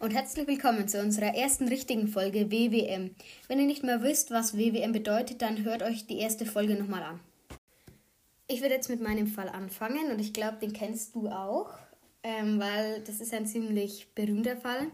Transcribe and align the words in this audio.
und 0.00 0.14
herzlich 0.14 0.46
willkommen 0.46 0.88
zu 0.88 0.98
unserer 0.98 1.34
ersten 1.34 1.68
richtigen 1.68 2.08
Folge 2.08 2.50
WWM. 2.50 3.14
Wenn 3.48 3.60
ihr 3.60 3.66
nicht 3.66 3.82
mehr 3.82 4.02
wisst, 4.02 4.30
was 4.30 4.56
WWM 4.56 4.92
bedeutet, 4.92 5.42
dann 5.42 5.62
hört 5.62 5.82
euch 5.82 6.06
die 6.06 6.18
erste 6.18 6.46
Folge 6.46 6.74
nochmal 6.74 7.02
an. 7.02 7.20
Ich 8.48 8.62
werde 8.62 8.74
jetzt 8.74 8.88
mit 8.88 9.02
meinem 9.02 9.26
Fall 9.26 9.50
anfangen 9.50 10.10
und 10.10 10.18
ich 10.18 10.32
glaube, 10.32 10.56
den 10.56 10.72
kennst 10.72 11.14
du 11.14 11.28
auch, 11.28 11.78
ähm, 12.22 12.58
weil 12.58 13.02
das 13.02 13.20
ist 13.20 13.34
ein 13.34 13.44
ziemlich 13.46 14.08
berühmter 14.14 14.56
Fall 14.56 14.90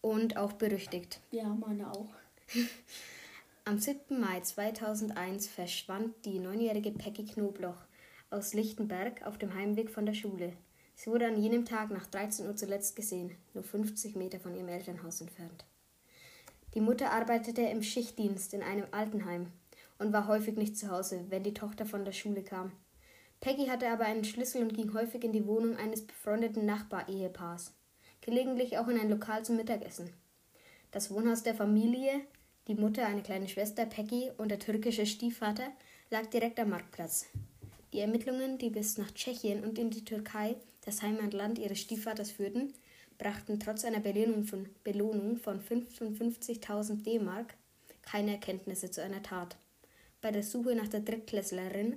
und 0.00 0.36
auch 0.36 0.52
berüchtigt. 0.54 1.20
Ja, 1.30 1.44
meine 1.44 1.92
auch. 1.92 2.08
Am 3.64 3.78
7. 3.78 4.18
Mai 4.18 4.40
2001 4.40 5.46
verschwand 5.46 6.14
die 6.24 6.40
neunjährige 6.40 6.90
Peggy 6.90 7.24
Knobloch 7.26 7.78
aus 8.30 8.54
Lichtenberg 8.54 9.24
auf 9.24 9.38
dem 9.38 9.54
Heimweg 9.54 9.88
von 9.88 10.04
der 10.04 10.14
Schule. 10.14 10.52
Sie 11.02 11.10
wurde 11.10 11.26
an 11.26 11.36
jenem 11.36 11.64
Tag 11.64 11.90
nach 11.90 12.06
13 12.06 12.46
Uhr 12.46 12.54
zuletzt 12.54 12.94
gesehen, 12.94 13.36
nur 13.54 13.64
50 13.64 14.14
Meter 14.14 14.38
von 14.38 14.54
ihrem 14.54 14.68
Elternhaus 14.68 15.20
entfernt. 15.20 15.64
Die 16.74 16.80
Mutter 16.80 17.10
arbeitete 17.10 17.62
im 17.62 17.82
Schichtdienst 17.82 18.54
in 18.54 18.62
einem 18.62 18.86
Altenheim 18.92 19.48
und 19.98 20.12
war 20.12 20.28
häufig 20.28 20.56
nicht 20.56 20.78
zu 20.78 20.92
Hause, 20.92 21.24
wenn 21.28 21.42
die 21.42 21.54
Tochter 21.54 21.86
von 21.86 22.04
der 22.04 22.12
Schule 22.12 22.44
kam. 22.44 22.70
Peggy 23.40 23.66
hatte 23.66 23.88
aber 23.88 24.04
einen 24.04 24.22
Schlüssel 24.22 24.62
und 24.62 24.74
ging 24.74 24.94
häufig 24.94 25.24
in 25.24 25.32
die 25.32 25.44
Wohnung 25.44 25.76
eines 25.76 26.06
befreundeten 26.06 26.66
Nachbarehepaars, 26.66 27.74
gelegentlich 28.20 28.78
auch 28.78 28.86
in 28.86 29.00
ein 29.00 29.10
Lokal 29.10 29.44
zum 29.44 29.56
Mittagessen. 29.56 30.08
Das 30.92 31.10
Wohnhaus 31.10 31.42
der 31.42 31.56
Familie, 31.56 32.12
die 32.68 32.76
Mutter, 32.76 33.08
eine 33.08 33.24
kleine 33.24 33.48
Schwester, 33.48 33.86
Peggy 33.86 34.30
und 34.38 34.52
der 34.52 34.60
türkische 34.60 35.06
Stiefvater, 35.06 35.66
lag 36.10 36.26
direkt 36.26 36.60
am 36.60 36.68
Marktplatz. 36.68 37.26
Die 37.92 37.98
Ermittlungen, 37.98 38.56
die 38.58 38.70
bis 38.70 38.98
nach 38.98 39.10
Tschechien 39.10 39.64
und 39.64 39.80
in 39.80 39.90
die 39.90 40.04
Türkei 40.04 40.54
das 40.84 41.02
Heimatland 41.02 41.58
ihres 41.58 41.80
Stiefvaters 41.80 42.30
führten, 42.30 42.72
brachten 43.18 43.60
trotz 43.60 43.84
einer 43.84 44.00
Belohnung 44.00 44.44
von, 44.44 44.68
Belohnung 44.84 45.36
von 45.36 45.60
55.000 45.60 47.02
D-Mark 47.02 47.54
keine 48.02 48.32
Erkenntnisse 48.32 48.90
zu 48.90 49.02
einer 49.02 49.22
Tat. 49.22 49.56
Bei 50.20 50.30
der 50.30 50.42
Suche 50.42 50.74
nach 50.74 50.88
der 50.88 51.00
Drittklässlerin 51.00 51.96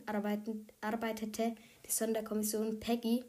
arbeitete 0.82 1.56
die 1.86 1.92
Sonderkommission 1.92 2.80
Peggy 2.80 3.24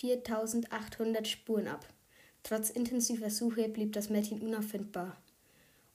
4.800 0.00 1.24
Spuren 1.26 1.68
ab. 1.68 1.86
Trotz 2.42 2.70
intensiver 2.70 3.30
Suche 3.30 3.68
blieb 3.68 3.92
das 3.92 4.10
Mädchen 4.10 4.40
unauffindbar. 4.40 5.16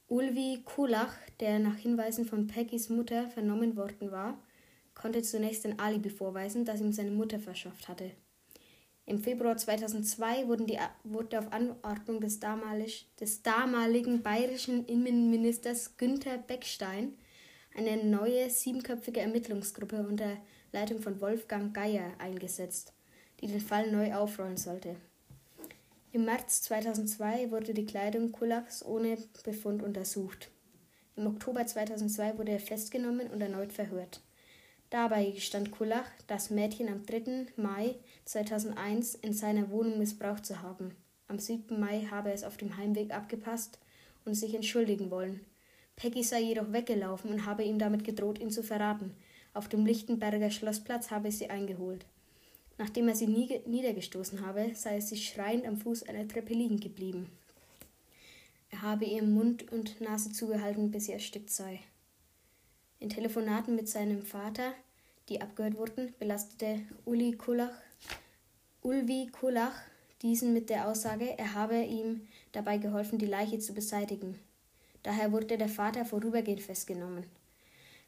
Ulvi 0.09 0.61
Kulach, 0.63 1.13
der 1.41 1.59
nach 1.59 1.75
Hinweisen 1.75 2.25
von 2.25 2.47
Peggys 2.47 2.89
Mutter 2.89 3.29
vernommen 3.29 3.75
worden 3.75 4.11
war, 4.11 4.37
konnte 4.95 5.21
zunächst 5.21 5.65
ein 5.65 5.79
Alibi 5.79 6.09
vorweisen, 6.09 6.63
das 6.63 6.79
ihm 6.79 6.93
seine 6.93 7.11
Mutter 7.11 7.39
verschafft 7.39 7.89
hatte. 7.89 8.11
Im 9.07 9.19
Februar 9.19 9.55
2002 9.55 10.49
wurden 10.49 10.67
die, 10.67 10.77
wurde 11.05 11.39
auf 11.39 11.53
Anordnung 11.53 12.19
des, 12.19 12.41
damalig, 12.41 13.07
des 13.17 13.41
damaligen 13.41 14.21
bayerischen 14.21 14.85
Innenministers 14.85 15.95
Günther 15.95 16.37
Beckstein 16.37 17.13
eine 17.73 18.03
neue 18.03 18.49
siebenköpfige 18.49 19.21
Ermittlungsgruppe 19.21 20.05
unter 20.05 20.35
Leitung 20.73 20.99
von 20.99 21.21
Wolfgang 21.21 21.73
Geier 21.73 22.11
eingesetzt, 22.17 22.91
die 23.39 23.47
den 23.47 23.61
Fall 23.61 23.89
neu 23.89 24.13
aufrollen 24.13 24.57
sollte. 24.57 24.97
Im 26.11 26.25
März 26.25 26.63
2002 26.63 27.49
wurde 27.49 27.73
die 27.73 27.85
Kleidung 27.85 28.33
Kulaks 28.33 28.83
ohne 28.83 29.17
Befund 29.45 29.83
untersucht. 29.83 30.51
Im 31.15 31.27
Oktober 31.27 31.65
2002 31.65 32.37
wurde 32.37 32.51
er 32.51 32.59
festgenommen 32.59 33.29
und 33.29 33.39
erneut 33.39 33.71
verhört. 33.71 34.19
Dabei 34.89 35.31
gestand 35.31 35.71
Kulach, 35.71 36.09
das 36.27 36.49
Mädchen 36.49 36.87
am 36.87 37.05
3. 37.05 37.47
Mai 37.57 37.95
2001 38.23 39.15
in 39.15 39.33
seiner 39.33 39.69
Wohnung 39.69 39.97
missbraucht 39.97 40.45
zu 40.45 40.61
haben. 40.61 40.95
Am 41.27 41.39
7. 41.39 41.77
Mai 41.77 42.07
habe 42.09 42.31
es 42.31 42.45
auf 42.45 42.55
dem 42.55 42.77
Heimweg 42.77 43.11
abgepasst 43.11 43.79
und 44.23 44.35
sich 44.35 44.55
entschuldigen 44.55 45.11
wollen. 45.11 45.41
Peggy 45.97 46.23
sei 46.23 46.39
jedoch 46.41 46.71
weggelaufen 46.71 47.31
und 47.31 47.45
habe 47.45 47.65
ihm 47.65 47.79
damit 47.79 48.05
gedroht, 48.05 48.39
ihn 48.39 48.49
zu 48.49 48.63
verraten. 48.63 49.13
Auf 49.53 49.67
dem 49.67 49.85
Lichtenberger 49.85 50.51
Schlossplatz 50.51 51.11
habe 51.11 51.33
sie 51.33 51.49
eingeholt. 51.49 52.05
Nachdem 52.77 53.09
er 53.09 53.15
sie 53.15 53.27
nie 53.27 53.59
niedergestoßen 53.65 54.45
habe, 54.45 54.71
sei 54.73 55.01
sie 55.01 55.17
schreiend 55.17 55.65
am 55.65 55.77
Fuß 55.77 56.03
einer 56.03 56.27
Treppe 56.29 56.53
liegen 56.53 56.79
geblieben. 56.79 57.29
Er 58.69 58.83
habe 58.83 59.03
ihr 59.03 59.23
Mund 59.23 59.69
und 59.69 59.99
Nase 59.99 60.31
zugehalten, 60.31 60.91
bis 60.91 61.07
sie 61.07 61.13
erstickt 61.13 61.49
sei. 61.49 61.81
In 62.99 63.09
Telefonaten 63.09 63.75
mit 63.75 63.87
seinem 63.87 64.23
Vater, 64.23 64.73
die 65.29 65.39
abgehört 65.39 65.77
wurden, 65.77 66.13
belastete 66.17 66.81
Uli 67.05 67.33
Kulach, 67.33 67.75
Ulvi 68.81 69.29
Kulach 69.31 69.75
diesen 70.23 70.53
mit 70.53 70.71
der 70.71 70.87
Aussage, 70.87 71.37
er 71.37 71.53
habe 71.53 71.83
ihm 71.83 72.27
dabei 72.53 72.77
geholfen, 72.77 73.19
die 73.19 73.27
Leiche 73.27 73.59
zu 73.59 73.73
beseitigen. 73.73 74.39
Daher 75.03 75.31
wurde 75.31 75.59
der 75.59 75.69
Vater 75.69 76.05
vorübergehend 76.05 76.61
festgenommen. 76.61 77.25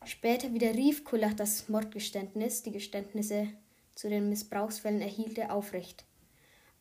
Später 0.06 0.54
widerrief 0.54 1.04
Kulach 1.04 1.34
das 1.34 1.70
Mordgeständnis, 1.70 2.64
die 2.64 2.72
Geständnisse 2.72 3.48
zu 3.94 4.10
den 4.10 4.30
Missbrauchsfällen 4.30 5.02
erhielt 5.02 5.38
er 5.38 5.54
aufrecht. 5.54 6.04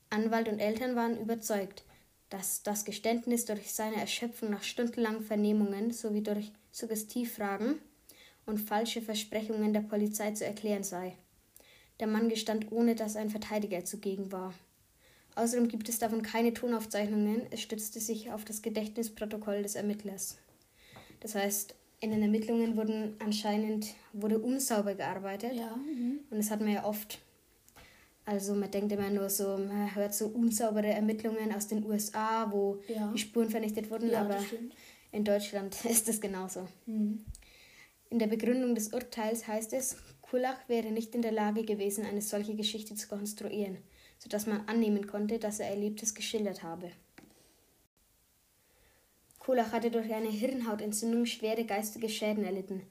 Anwalt 0.08 0.48
und 0.48 0.60
Eltern 0.60 0.96
waren 0.96 1.20
überzeugt, 1.20 1.84
dass 2.30 2.62
das 2.62 2.86
Geständnis 2.86 3.44
durch 3.44 3.74
seine 3.74 3.96
Erschöpfung 3.96 4.50
nach 4.50 4.62
stundenlangen 4.62 5.22
Vernehmungen 5.22 5.90
sowie 5.90 6.22
durch 6.22 6.52
Suggestivfragen 6.72 7.80
und 8.48 8.58
falsche 8.58 9.02
Versprechungen 9.02 9.72
der 9.72 9.82
Polizei 9.82 10.32
zu 10.32 10.44
erklären 10.44 10.82
sei. 10.82 11.14
Der 12.00 12.06
Mann 12.06 12.28
gestand, 12.28 12.72
ohne 12.72 12.94
dass 12.94 13.16
ein 13.16 13.30
Verteidiger 13.30 13.84
zugegen 13.84 14.32
war. 14.32 14.54
Außerdem 15.34 15.68
gibt 15.68 15.88
es 15.88 15.98
davon 15.98 16.22
keine 16.22 16.54
Tonaufzeichnungen, 16.54 17.42
es 17.50 17.60
stützte 17.60 18.00
sich 18.00 18.32
auf 18.32 18.44
das 18.44 18.62
Gedächtnisprotokoll 18.62 19.62
des 19.62 19.74
Ermittlers. 19.74 20.38
Das 21.20 21.34
heißt, 21.34 21.74
in 22.00 22.10
den 22.10 22.22
Ermittlungen 22.22 22.76
wurden 22.76 23.14
anscheinend 23.18 23.94
wurde 24.12 24.38
unsauber 24.38 24.94
gearbeitet. 24.94 25.52
Ja, 25.54 25.76
mhm. 25.76 26.20
Und 26.30 26.38
das 26.38 26.50
hat 26.50 26.60
man 26.60 26.72
ja 26.72 26.84
oft. 26.84 27.18
Also 28.24 28.54
man 28.54 28.70
denkt 28.70 28.92
immer 28.92 29.10
nur 29.10 29.30
so, 29.30 29.58
man 29.58 29.94
hört 29.94 30.14
so 30.14 30.26
unsaubere 30.26 30.88
Ermittlungen 30.88 31.52
aus 31.52 31.66
den 31.66 31.84
USA, 31.84 32.50
wo 32.50 32.78
ja. 32.88 33.10
die 33.12 33.18
Spuren 33.18 33.50
vernichtet 33.50 33.90
wurden, 33.90 34.10
ja, 34.10 34.20
aber 34.20 34.38
in 35.12 35.24
Deutschland 35.24 35.84
ist 35.84 36.08
das 36.08 36.20
genauso. 36.20 36.66
Mhm. 36.86 37.24
In 38.10 38.18
der 38.18 38.26
Begründung 38.26 38.74
des 38.74 38.92
Urteils 38.92 39.46
heißt 39.46 39.72
es, 39.74 39.96
Kulach 40.22 40.68
wäre 40.68 40.90
nicht 40.90 41.14
in 41.14 41.22
der 41.22 41.32
Lage 41.32 41.64
gewesen, 41.64 42.04
eine 42.04 42.22
solche 42.22 42.54
Geschichte 42.54 42.94
zu 42.94 43.08
konstruieren, 43.08 43.78
sodass 44.18 44.46
man 44.46 44.66
annehmen 44.66 45.06
konnte, 45.06 45.38
dass 45.38 45.60
er 45.60 45.68
Erlebtes 45.68 46.14
geschildert 46.14 46.62
habe. 46.62 46.90
Kulach 49.38 49.72
hatte 49.72 49.90
durch 49.90 50.12
eine 50.12 50.28
Hirnhautentzündung 50.28 51.24
schwere 51.24 51.64
geistige 51.64 52.08
Schäden 52.08 52.44
erlitten. 52.44 52.82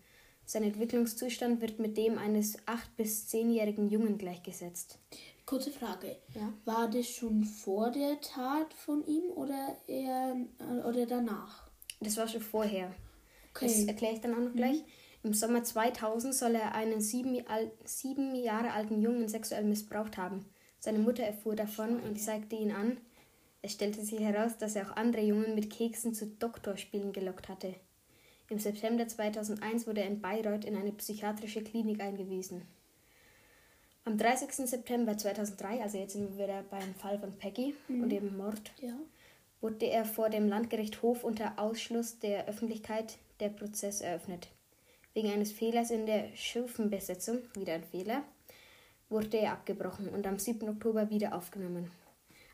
Sein 0.46 0.64
Entwicklungszustand 0.64 1.62
wird 1.62 1.78
mit 1.78 1.98
dem 1.98 2.18
eines 2.18 2.58
acht- 2.66 2.96
bis 2.96 3.28
zehnjährigen 3.28 3.90
Jungen 3.90 4.18
gleichgesetzt. 4.18 4.98
Kurze 5.46 5.72
Frage. 5.72 6.18
Ja? 6.34 6.54
War 6.66 6.90
das 6.90 7.10
schon 7.10 7.44
vor 7.44 7.92
der 7.92 8.20
Tat 8.22 8.74
von 8.74 9.06
ihm 9.06 9.30
oder 9.36 9.78
eher 9.88 10.36
äh, 10.60 10.88
oder 10.88 11.06
danach? 11.06 11.70
Das 12.00 12.18
war 12.18 12.28
schon 12.28 12.42
vorher. 12.42 12.94
Okay. 13.54 13.68
Das 13.68 13.84
erkläre 13.84 14.14
ich 14.14 14.22
dann 14.22 14.34
auch 14.34 14.50
noch 14.50 14.56
gleich. 14.56 14.84
Im 15.28 15.34
Sommer 15.34 15.62
2000 15.62 16.34
soll 16.34 16.56
er 16.56 16.74
einen 16.74 17.02
sieben, 17.02 17.44
sieben 17.84 18.34
Jahre 18.34 18.72
alten 18.72 19.02
Jungen 19.02 19.28
sexuell 19.28 19.66
missbraucht 19.66 20.16
haben. 20.16 20.46
Seine 20.80 21.00
Mutter 21.00 21.24
erfuhr 21.24 21.54
davon 21.54 22.00
und 22.00 22.18
zeigte 22.18 22.56
ihn 22.56 22.72
an. 22.72 22.96
Es 23.62 23.74
stellte 23.74 24.02
sich 24.06 24.22
heraus, 24.22 24.58
dass 24.58 24.78
er 24.78 24.88
auch 24.90 24.96
andere 24.96 25.24
Jungen 25.24 25.54
mit 25.54 25.70
Keksen 25.70 26.14
zu 26.14 26.28
Doktorspielen 26.28 27.12
gelockt 27.12 27.50
hatte. 27.50 27.76
Im 28.50 28.58
September 28.58 29.06
2001 29.06 29.86
wurde 29.86 30.00
er 30.00 30.08
in 30.08 30.22
Bayreuth 30.22 30.64
in 30.64 30.78
eine 30.78 30.94
psychiatrische 30.94 31.62
Klinik 31.62 32.00
eingewiesen. 32.00 32.62
Am 34.06 34.18
30. 34.18 34.54
September 34.66 35.18
2003, 35.18 35.82
also 35.82 35.98
jetzt 35.98 36.14
sind 36.14 36.38
wir 36.38 36.46
wieder 36.46 36.64
beim 36.72 36.96
Fall 36.96 37.20
von 37.20 37.38
Peggy 37.38 37.76
und 37.90 38.08
dem 38.08 38.38
Mord, 38.38 38.72
Ja. 38.80 38.94
wurde 39.60 39.88
er 39.88 40.06
vor 40.06 40.30
dem 40.30 40.48
Landgericht 40.48 41.02
Hof 41.02 41.26
unter 41.26 41.60
Ausschluss 41.60 42.18
der 42.20 42.48
Öffentlichkeit 42.48 43.18
der 43.42 43.50
Prozess 43.50 44.00
eröffnet. 44.00 44.48
Wegen 45.18 45.32
eines 45.32 45.52
Fehlers 45.52 45.90
in 45.90 46.06
der 46.06 46.28
Schürfenbesetzung, 46.36 47.40
wieder 47.56 47.74
ein 47.74 47.84
Fehler, 47.84 48.24
wurde 49.10 49.38
er 49.38 49.54
abgebrochen 49.54 50.10
und 50.10 50.28
am 50.28 50.38
7. 50.38 50.70
Oktober 50.70 51.10
wieder 51.10 51.34
aufgenommen. 51.34 51.90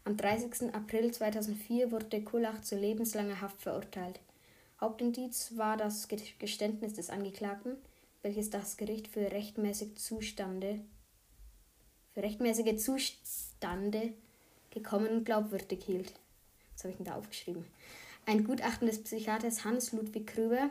Am 0.05 0.15
30. 0.15 0.73
April 0.73 1.11
2004 1.11 1.91
wurde 1.91 2.21
Kulach 2.23 2.61
zu 2.61 2.77
lebenslanger 2.77 3.41
Haft 3.41 3.61
verurteilt. 3.61 4.21
Hauptindiz 4.79 5.57
war 5.57 5.75
das 5.75 6.07
Ge- 6.07 6.21
Geständnis 6.39 6.93
des 6.93 7.09
Angeklagten, 7.09 7.75
welches 8.21 8.49
das 8.49 8.77
Gericht 8.77 9.09
für 9.09 9.29
rechtmäßig 9.29 9.97
Zustande 9.97 10.79
für 12.13 12.23
rechtmäßige 12.23 12.77
Zustande 12.77 14.13
gekommen 14.69 15.09
und 15.09 15.25
glaubwürdig 15.25 15.83
hielt. 15.83 16.13
Was 16.75 16.85
habe 16.85 16.91
ich 16.91 16.95
denn 16.97 17.07
da 17.07 17.15
aufgeschrieben? 17.15 17.65
Ein 18.25 18.45
Gutachten 18.45 18.87
des 18.87 19.03
Psychiaters 19.03 19.65
Hans 19.65 19.91
Ludwig 19.91 20.27
Krüber 20.27 20.69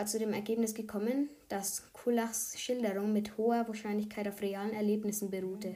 war 0.00 0.06
zu 0.06 0.18
dem 0.18 0.32
Ergebnis 0.32 0.72
gekommen, 0.72 1.28
dass 1.50 1.92
Kulachs 1.92 2.58
Schilderung 2.58 3.12
mit 3.12 3.36
hoher 3.36 3.68
Wahrscheinlichkeit 3.68 4.26
auf 4.28 4.40
realen 4.40 4.72
Erlebnissen 4.72 5.30
beruhte. 5.30 5.74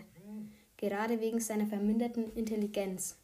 Gerade 0.78 1.20
wegen 1.20 1.40
seiner 1.40 1.66
verminderten 1.66 2.32
Intelligenz 2.34 3.18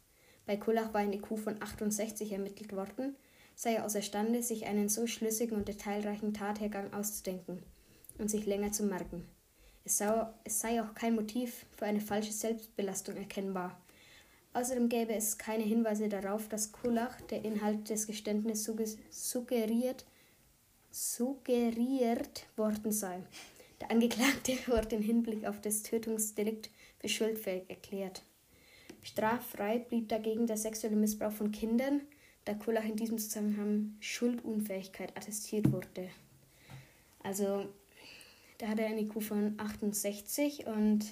Bei 0.45 0.57
Kullach 0.57 0.93
war 0.93 1.01
eine 1.01 1.15
IQ 1.15 1.39
von 1.39 1.59
68 1.59 2.31
ermittelt 2.31 2.75
worden, 2.75 3.15
sei 3.55 3.73
er 3.73 3.85
außerstande, 3.85 4.43
sich 4.43 4.67
einen 4.67 4.89
so 4.89 5.07
schlüssigen 5.07 5.57
und 5.57 5.67
detailreichen 5.67 6.35
Tathergang 6.35 6.93
auszudenken 6.93 7.63
und 8.19 8.29
sich 8.29 8.45
länger 8.45 8.71
zu 8.71 8.83
merken. 8.83 9.25
Es 9.83 9.97
sei 9.97 10.83
auch 10.83 10.93
kein 10.93 11.15
Motiv 11.15 11.65
für 11.75 11.85
eine 11.85 12.01
falsche 12.01 12.31
Selbstbelastung 12.31 13.15
erkennbar. 13.15 13.81
Außerdem 14.53 14.87
gäbe 14.87 15.15
es 15.15 15.39
keine 15.39 15.63
Hinweise 15.63 16.09
darauf, 16.09 16.47
dass 16.47 16.71
Kullach 16.71 17.19
der 17.21 17.43
Inhalt 17.43 17.89
des 17.89 18.05
Geständnisses 18.05 18.99
suggeriert, 19.09 20.05
suggeriert 20.91 22.45
worden 22.55 22.91
sei. 22.91 23.21
Der 23.79 23.91
Angeklagte 23.91 24.53
wurde 24.67 24.95
im 24.95 25.01
Hinblick 25.01 25.45
auf 25.45 25.61
das 25.61 25.83
Tötungsdelikt 25.83 26.69
für 26.99 27.09
schuldfähig 27.09 27.63
erklärt. 27.67 28.21
Straffrei 29.01 29.79
blieb 29.79 30.09
dagegen 30.09 30.45
der 30.45 30.57
sexuelle 30.57 30.95
Missbrauch 30.95 31.31
von 31.31 31.51
Kindern, 31.51 32.01
da 32.45 32.53
Kullach 32.53 32.85
in 32.85 32.95
diesem 32.95 33.17
Zusammenhang 33.17 33.95
Schuldunfähigkeit 33.99 35.15
attestiert 35.17 35.71
wurde. 35.71 36.09
Also, 37.23 37.65
da 38.57 38.67
hat 38.67 38.79
er 38.79 38.87
eine 38.87 39.01
IQ 39.01 39.21
von 39.23 39.55
68 39.57 40.67
und. 40.67 41.05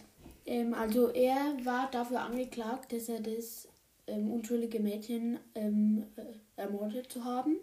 Ähm, 0.46 0.74
also, 0.74 1.10
er 1.10 1.58
war 1.64 1.90
dafür 1.92 2.22
angeklagt, 2.22 2.94
dass 2.94 3.10
er 3.10 3.20
das 3.20 3.68
ähm, 4.08 4.32
unschuldige 4.32 4.80
Mädchen 4.80 5.40
ähm, 5.56 6.06
äh, 6.16 6.62
ermordet 6.62 7.12
zu 7.12 7.24
haben. 7.24 7.58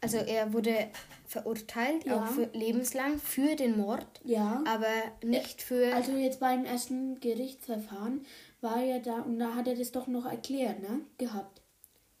Also 0.00 0.16
er 0.16 0.52
wurde 0.52 0.88
verurteilt, 1.26 2.04
ja. 2.04 2.16
auch 2.16 2.26
für 2.26 2.48
lebenslang, 2.54 3.18
für 3.18 3.54
den 3.54 3.76
Mord, 3.76 4.20
ja. 4.24 4.64
aber 4.66 4.88
nicht 5.22 5.62
für... 5.62 5.94
Also 5.94 6.12
jetzt 6.16 6.40
beim 6.40 6.64
ersten 6.64 7.20
Gerichtsverfahren 7.20 8.24
war 8.60 8.82
er 8.82 9.00
da 9.00 9.20
und 9.20 9.38
da 9.38 9.54
hat 9.54 9.68
er 9.68 9.76
das 9.76 9.92
doch 9.92 10.06
noch 10.06 10.24
erklärt, 10.24 10.80
ne? 10.80 11.00
Gehabt. 11.18 11.62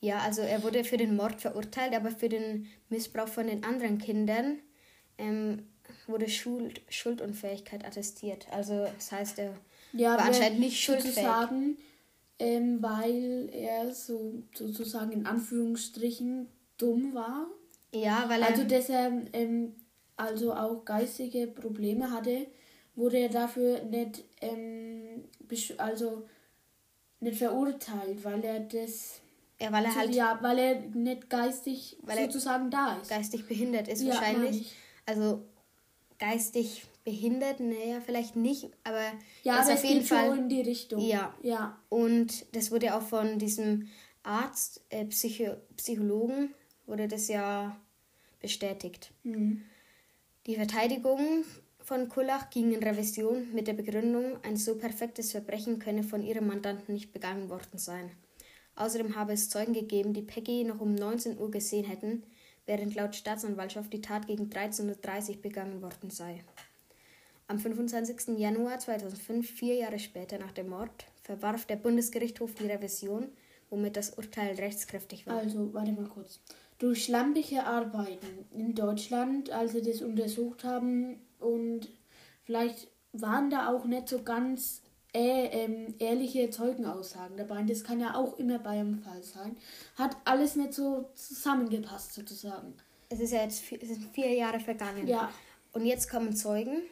Ja, 0.00 0.20
also 0.20 0.42
er 0.42 0.62
wurde 0.62 0.84
für 0.84 0.96
den 0.96 1.16
Mord 1.16 1.40
verurteilt, 1.40 1.94
aber 1.94 2.10
für 2.10 2.28
den 2.28 2.68
Missbrauch 2.88 3.28
von 3.28 3.46
den 3.46 3.64
anderen 3.64 3.98
Kindern 3.98 4.60
ähm, 5.18 5.66
wurde 6.06 6.28
Schuld, 6.28 6.80
Schuldunfähigkeit 6.88 7.84
attestiert. 7.84 8.46
Also 8.52 8.86
das 8.94 9.12
heißt, 9.12 9.38
er 9.38 9.54
ja, 9.92 10.16
war 10.16 10.26
anscheinend 10.26 10.60
nicht 10.60 10.80
schuldfähig. 10.80 11.14
Sozusagen, 11.14 11.76
ähm, 12.38 12.82
weil 12.82 13.50
er 13.52 13.92
so 13.92 14.42
sozusagen 14.54 15.12
in 15.12 15.26
Anführungsstrichen 15.26 16.48
dumm 16.78 17.12
war 17.12 17.46
ja, 17.92 18.24
weil 18.28 18.42
er. 18.42 18.48
Also, 18.48 18.64
dass 18.64 18.88
er 18.88 19.12
ähm, 19.32 19.74
also 20.16 20.54
auch 20.54 20.84
geistige 20.84 21.46
Probleme 21.46 22.10
hatte, 22.10 22.46
wurde 22.94 23.18
er 23.18 23.28
dafür 23.28 23.82
nicht, 23.84 24.24
ähm, 24.40 25.24
also 25.78 26.26
nicht 27.20 27.38
verurteilt, 27.38 28.24
weil 28.24 28.44
er 28.44 28.60
das. 28.60 29.20
Ja, 29.60 29.72
weil 29.72 29.84
er 29.84 29.94
halt. 29.94 30.14
Ja, 30.14 30.38
weil 30.42 30.58
er 30.58 30.80
nicht 30.80 31.28
geistig 31.28 31.96
weil 32.02 32.24
sozusagen 32.24 32.70
da 32.70 32.98
ist. 33.00 33.10
Geistig 33.10 33.46
behindert 33.46 33.88
ist 33.88 34.02
ja, 34.02 34.14
wahrscheinlich. 34.14 34.74
Also 35.06 35.42
geistig 36.18 36.84
behindert, 37.04 37.60
naja, 37.60 38.00
vielleicht 38.04 38.36
nicht, 38.36 38.68
aber 38.84 39.02
ja, 39.42 39.54
aber 39.54 39.72
auf 39.72 39.84
jeden 39.84 40.04
Fall 40.04 40.36
in 40.36 40.48
die 40.48 40.60
Richtung. 40.60 41.00
Ja. 41.00 41.34
ja. 41.42 41.78
Und 41.88 42.44
das 42.54 42.70
wurde 42.70 42.94
auch 42.94 43.02
von 43.02 43.38
diesem 43.38 43.88
Arzt, 44.22 44.82
äh, 44.90 45.06
Psycho 45.06 45.56
Psychologen 45.76 46.54
wurde 46.90 47.08
das 47.08 47.28
ja 47.28 47.80
bestätigt. 48.40 49.12
Mhm. 49.22 49.62
Die 50.46 50.56
Verteidigung 50.56 51.44
von 51.82 52.08
Kullach 52.08 52.50
ging 52.50 52.72
in 52.72 52.82
Revision 52.82 53.52
mit 53.52 53.66
der 53.66 53.74
Begründung, 53.74 54.38
ein 54.42 54.56
so 54.56 54.76
perfektes 54.76 55.32
Verbrechen 55.32 55.78
könne 55.78 56.02
von 56.02 56.22
ihrem 56.22 56.46
Mandanten 56.46 56.94
nicht 56.94 57.12
begangen 57.12 57.48
worden 57.48 57.78
sein. 57.78 58.10
Außerdem 58.76 59.16
habe 59.16 59.32
es 59.32 59.50
Zeugen 59.50 59.72
gegeben, 59.74 60.14
die 60.14 60.22
Peggy 60.22 60.64
noch 60.64 60.80
um 60.80 60.94
19 60.94 61.38
Uhr 61.38 61.50
gesehen 61.50 61.84
hätten, 61.84 62.22
während 62.66 62.94
laut 62.94 63.14
Staatsanwaltschaft 63.14 63.92
die 63.92 64.00
Tat 64.00 64.26
gegen 64.26 64.48
13.30 64.48 65.36
Uhr 65.36 65.42
begangen 65.42 65.82
worden 65.82 66.10
sei. 66.10 66.42
Am 67.46 67.58
25. 67.58 68.38
Januar 68.38 68.78
2005, 68.78 69.50
vier 69.50 69.74
Jahre 69.74 69.98
später 69.98 70.38
nach 70.38 70.52
dem 70.52 70.68
Mord, 70.68 71.06
verwarf 71.22 71.66
der 71.66 71.76
Bundesgerichtshof 71.76 72.54
die 72.54 72.66
Revision, 72.66 73.28
womit 73.68 73.96
das 73.96 74.10
Urteil 74.10 74.54
rechtskräftig 74.54 75.26
war. 75.26 75.38
Also, 75.38 75.74
warte 75.74 75.92
mal 75.92 76.06
kurz 76.06 76.40
durch 76.80 77.04
schlampige 77.04 77.64
Arbeiten 77.64 78.46
in 78.52 78.74
Deutschland, 78.74 79.50
als 79.50 79.72
sie 79.72 79.82
das 79.82 80.00
untersucht 80.02 80.64
haben 80.64 81.20
und 81.38 81.88
vielleicht 82.42 82.88
waren 83.12 83.50
da 83.50 83.68
auch 83.68 83.84
nicht 83.84 84.08
so 84.08 84.22
ganz 84.22 84.82
äh, 85.12 85.46
ähm, 85.46 85.94
ehrliche 85.98 86.48
Zeugenaussagen 86.50 87.36
dabei. 87.36 87.58
Und 87.58 87.70
das 87.70 87.84
kann 87.84 88.00
ja 88.00 88.14
auch 88.14 88.38
immer 88.38 88.58
bei 88.58 88.70
einem 88.70 88.98
Fall 88.98 89.22
sein. 89.22 89.56
Hat 89.96 90.16
alles 90.24 90.56
nicht 90.56 90.72
so 90.72 91.10
zusammengepasst 91.14 92.14
sozusagen. 92.14 92.74
Es 93.08 93.20
ist 93.20 93.32
ja 93.32 93.42
jetzt 93.42 93.60
vier, 93.60 93.78
sind 93.82 94.04
vier 94.14 94.32
Jahre 94.32 94.60
vergangen. 94.60 95.06
Ja. 95.06 95.30
Und 95.72 95.84
jetzt 95.84 96.08
kommen 96.08 96.34
Zeugen 96.34 96.82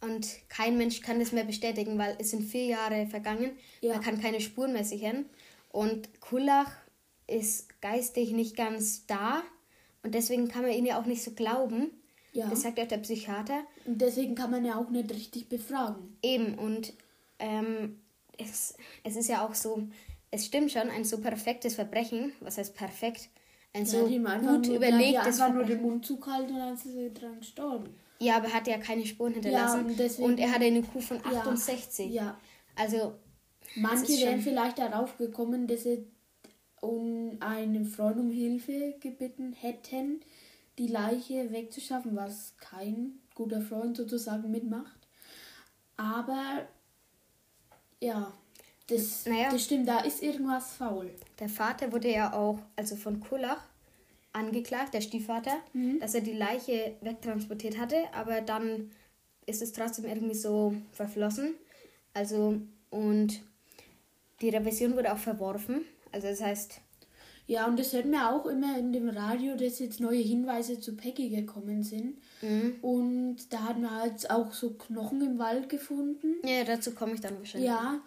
und 0.00 0.28
kein 0.48 0.76
Mensch 0.76 1.00
kann 1.00 1.20
das 1.20 1.32
mehr 1.32 1.44
bestätigen, 1.44 1.96
weil 1.98 2.16
es 2.18 2.30
sind 2.30 2.42
vier 2.42 2.66
Jahre 2.66 3.06
vergangen. 3.06 3.52
Ja. 3.80 3.94
Man 3.94 4.02
kann 4.02 4.20
keine 4.20 4.40
Spuren 4.40 4.74
mehr 4.74 4.84
sichern. 4.84 5.24
Und 5.70 6.20
Kullach 6.20 6.70
ist 7.32 7.80
geistig 7.80 8.32
nicht 8.32 8.56
ganz 8.56 9.06
da 9.06 9.42
und 10.02 10.14
deswegen 10.14 10.48
kann 10.48 10.62
man 10.62 10.72
ihn 10.72 10.86
ja 10.86 11.00
auch 11.00 11.06
nicht 11.06 11.22
so 11.22 11.32
glauben. 11.32 11.90
Ja. 12.32 12.48
Das 12.48 12.62
sagt 12.62 12.80
auch 12.80 12.88
der 12.88 12.98
Psychiater. 12.98 13.62
Und 13.84 14.00
deswegen 14.00 14.34
kann 14.34 14.50
man 14.50 14.64
ja 14.64 14.76
auch 14.76 14.90
nicht 14.90 15.10
richtig 15.12 15.48
befragen. 15.48 16.16
Eben, 16.22 16.54
und 16.54 16.94
ähm, 17.38 18.00
es, 18.38 18.74
es 19.04 19.16
ist 19.16 19.28
ja 19.28 19.46
auch 19.46 19.54
so, 19.54 19.86
es 20.30 20.46
stimmt 20.46 20.72
schon, 20.72 20.88
ein 20.88 21.04
so 21.04 21.18
perfektes 21.18 21.74
Verbrechen, 21.74 22.32
was 22.40 22.58
heißt 22.58 22.74
perfekt, 22.74 23.28
ein 23.74 23.86
so 23.86 24.06
ja, 24.06 24.38
gut 24.38 24.66
nur, 24.66 24.76
überlegtes 24.76 25.36
Verbrechen. 25.36 25.54
nur 25.54 25.64
den 25.64 25.82
Mund 25.82 26.06
zugehalten 26.06 26.54
und 26.54 26.58
dann 26.58 26.74
ist 26.74 26.84
sie 26.84 27.12
dran 27.12 27.38
gestorben. 27.38 27.94
Ja, 28.18 28.36
aber 28.36 28.46
er 28.46 28.54
hat 28.54 28.66
ja 28.68 28.78
keine 28.78 29.04
Spuren 29.04 29.34
hinterlassen. 29.34 29.80
Ja, 29.80 29.86
und, 29.86 29.98
deswegen, 29.98 30.28
und, 30.28 30.38
er 30.38 30.52
hatte 30.52 30.64
eine 30.64 30.82
Kuh 30.82 31.00
von 31.00 31.18
68. 31.24 32.12
Ja. 32.12 32.22
ja. 32.22 32.40
Also. 32.76 33.14
Manche 33.74 34.12
wären 34.12 34.40
vielleicht 34.40 34.78
darauf 34.78 35.16
gekommen, 35.16 35.66
dass 35.66 35.84
sie 35.84 36.06
um 36.82 37.36
einen 37.40 37.86
Freund 37.86 38.18
um 38.18 38.30
Hilfe 38.30 38.94
gebeten 39.00 39.52
hätten, 39.52 40.20
die 40.78 40.88
Leiche 40.88 41.52
wegzuschaffen, 41.52 42.16
was 42.16 42.54
kein 42.58 43.20
guter 43.34 43.60
Freund 43.62 43.96
sozusagen 43.96 44.50
mitmacht. 44.50 44.98
Aber 45.96 46.66
ja, 48.00 48.32
das, 48.88 49.26
naja, 49.26 49.50
das 49.50 49.64
stimmt, 49.64 49.88
da 49.88 50.00
ist 50.00 50.22
irgendwas 50.22 50.74
faul. 50.74 51.10
Der 51.38 51.48
Vater 51.48 51.92
wurde 51.92 52.10
ja 52.10 52.32
auch, 52.32 52.58
also 52.74 52.96
von 52.96 53.20
Kullach, 53.20 53.62
angeklagt, 54.32 54.94
der 54.94 55.02
Stiefvater, 55.02 55.58
mhm. 55.72 56.00
dass 56.00 56.14
er 56.14 56.22
die 56.22 56.32
Leiche 56.32 56.96
wegtransportiert 57.00 57.78
hatte, 57.78 57.96
aber 58.12 58.40
dann 58.40 58.90
ist 59.46 59.62
es 59.62 59.72
trotzdem 59.72 60.06
irgendwie 60.06 60.34
so 60.34 60.74
verflossen. 60.90 61.54
Also, 62.12 62.60
und 62.90 63.40
die 64.40 64.48
Revision 64.48 64.96
wurde 64.96 65.12
auch 65.12 65.18
verworfen. 65.18 65.82
Also 66.12 66.28
das 66.28 66.42
heißt. 66.42 66.81
Ja, 67.52 67.66
und 67.66 67.78
das 67.78 67.92
hört 67.92 68.06
man 68.06 68.22
auch 68.22 68.46
immer 68.46 68.78
in 68.78 68.94
dem 68.94 69.10
Radio, 69.10 69.54
dass 69.54 69.78
jetzt 69.78 70.00
neue 70.00 70.22
Hinweise 70.22 70.80
zu 70.80 70.96
Peggy 70.96 71.28
gekommen 71.28 71.82
sind. 71.82 72.16
Mhm. 72.40 72.76
Und 72.80 73.52
da 73.52 73.64
hat 73.64 73.78
man 73.78 73.90
halt 73.90 74.30
auch 74.30 74.54
so 74.54 74.70
Knochen 74.70 75.20
im 75.20 75.38
Wald 75.38 75.68
gefunden. 75.68 76.36
Ja, 76.46 76.64
dazu 76.64 76.92
komme 76.92 77.12
ich 77.12 77.20
dann 77.20 77.36
wahrscheinlich. 77.36 77.68
Ja, 77.68 78.00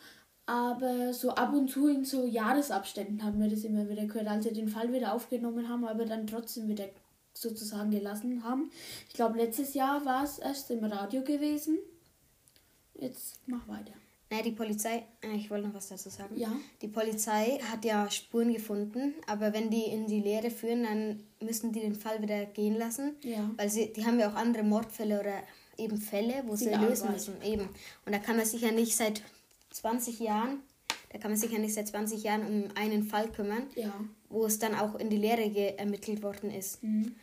aber 0.48 1.14
so 1.14 1.30
ab 1.30 1.54
und 1.54 1.70
zu 1.70 1.88
in 1.88 2.06
so 2.06 2.26
Jahresabständen 2.26 3.24
haben 3.24 3.40
wir 3.40 3.48
das 3.48 3.64
immer 3.64 3.88
wieder 3.88 4.06
gehört, 4.06 4.28
als 4.28 4.46
sie 4.46 4.54
den 4.54 4.68
Fall 4.68 4.92
wieder 4.92 5.14
aufgenommen 5.14 5.70
haben, 5.70 5.86
aber 5.86 6.06
dann 6.06 6.26
trotzdem 6.26 6.68
wieder 6.68 6.86
sozusagen 7.36 7.92
gelassen 7.92 8.44
haben. 8.44 8.72
Ich 9.08 9.14
glaube, 9.14 9.38
letztes 9.38 9.76
Jahr 9.76 10.04
war 10.06 10.24
es 10.24 10.40
erst 10.40 10.72
im 10.72 10.84
Radio 10.86 11.22
gewesen. 11.22 11.78
Jetzt 12.96 13.42
mach 13.46 13.68
weiter. 13.68 13.94
Naja, 14.36 14.44
die 14.44 14.52
Polizei, 14.52 15.04
äh, 15.22 15.36
ich 15.36 15.50
wollte 15.50 15.68
noch 15.68 15.74
was 15.74 15.88
dazu 15.88 16.10
sagen. 16.10 16.36
Ja. 16.38 16.52
Die 16.82 16.88
Polizei 16.88 17.60
hat 17.72 17.86
ja 17.86 18.10
Spuren 18.12 18.54
gefunden, 18.54 19.14
aber 19.28 19.54
wenn 19.54 19.70
die 19.70 19.86
in 19.86 20.08
die 20.08 20.20
Lehre 20.20 20.50
führen, 20.50 20.84
dann 20.84 21.24
müssen 21.40 21.72
die 21.72 21.80
den 21.80 21.96
Fall 21.96 22.22
wieder 22.22 22.46
gehen 22.46 22.76
lassen. 22.76 23.16
Ja. 23.24 23.50
Weil 23.56 23.70
sie, 23.70 23.94
die 23.94 24.06
haben 24.06 24.20
ja 24.20 24.30
auch 24.30 24.36
andere 24.36 24.64
Mordfälle 24.64 25.20
oder 25.20 25.44
eben 25.78 25.98
Fälle, 25.98 26.44
wo 26.48 26.56
sie, 26.56 26.66
sie 26.66 26.76
lösen 26.76 27.12
müssen. 27.12 27.42
Eben. 27.44 27.70
Und 28.06 28.14
da 28.14 28.20
kann 28.20 28.36
man 28.36 28.46
sich 28.46 28.62
ja 28.62 28.72
nicht 28.72 28.96
seit 28.96 29.22
20 29.72 30.20
Jahren, 30.20 30.60
da 31.12 31.18
kann 31.18 31.32
man 31.32 31.40
sich 31.40 31.52
ja 31.52 31.60
nicht 31.60 31.74
seit 31.74 31.88
20 31.88 32.24
Jahren 32.24 32.46
um 32.46 32.70
einen 32.76 33.04
Fall 33.04 33.32
kümmern, 33.32 33.68
ja. 33.76 33.94
wo 34.30 34.46
es 34.46 34.60
dann 34.60 34.76
auch 34.76 34.96
in 34.96 35.10
die 35.10 35.18
Lehre 35.18 35.78
ermittelt 35.78 36.24
worden 36.24 36.52
ist. 36.52 36.84
Mhm. 36.84 37.16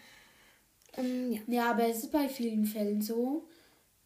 Ähm, 0.97 1.33
ja. 1.33 1.41
ja, 1.47 1.71
aber 1.71 1.89
es 1.89 1.99
ist 1.99 2.13
bei 2.13 2.29
vielen 2.29 2.65
Fällen 2.65 3.03
so, 3.03 3.45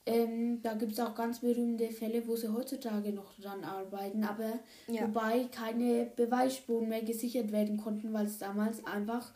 ähm, 0.06 0.62
da 0.62 0.74
gibt 0.74 0.92
es 0.92 1.00
auch 1.00 1.14
ganz 1.14 1.40
berühmte 1.40 1.90
Fälle, 1.90 2.26
wo 2.28 2.36
sie 2.36 2.52
heutzutage 2.52 3.12
noch 3.12 3.34
dran 3.38 3.64
arbeiten, 3.64 4.22
aber 4.22 4.60
ja. 4.86 5.02
wobei 5.02 5.48
keine 5.50 6.06
Beweisspuren 6.14 6.88
mehr 6.88 7.02
gesichert 7.02 7.50
werden 7.50 7.76
konnten, 7.76 8.12
weil 8.12 8.26
es 8.26 8.38
damals 8.38 8.84
einfach 8.86 9.32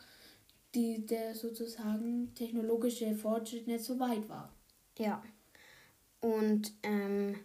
die, 0.73 1.05
der 1.05 1.35
sozusagen 1.35 2.33
technologische 2.35 3.13
Fortschritt 3.15 3.67
nicht 3.67 3.83
so 3.83 3.99
weit 3.99 4.29
war. 4.29 4.53
Ja. 4.97 5.21
Und 6.21 6.71
ähm, 6.83 7.35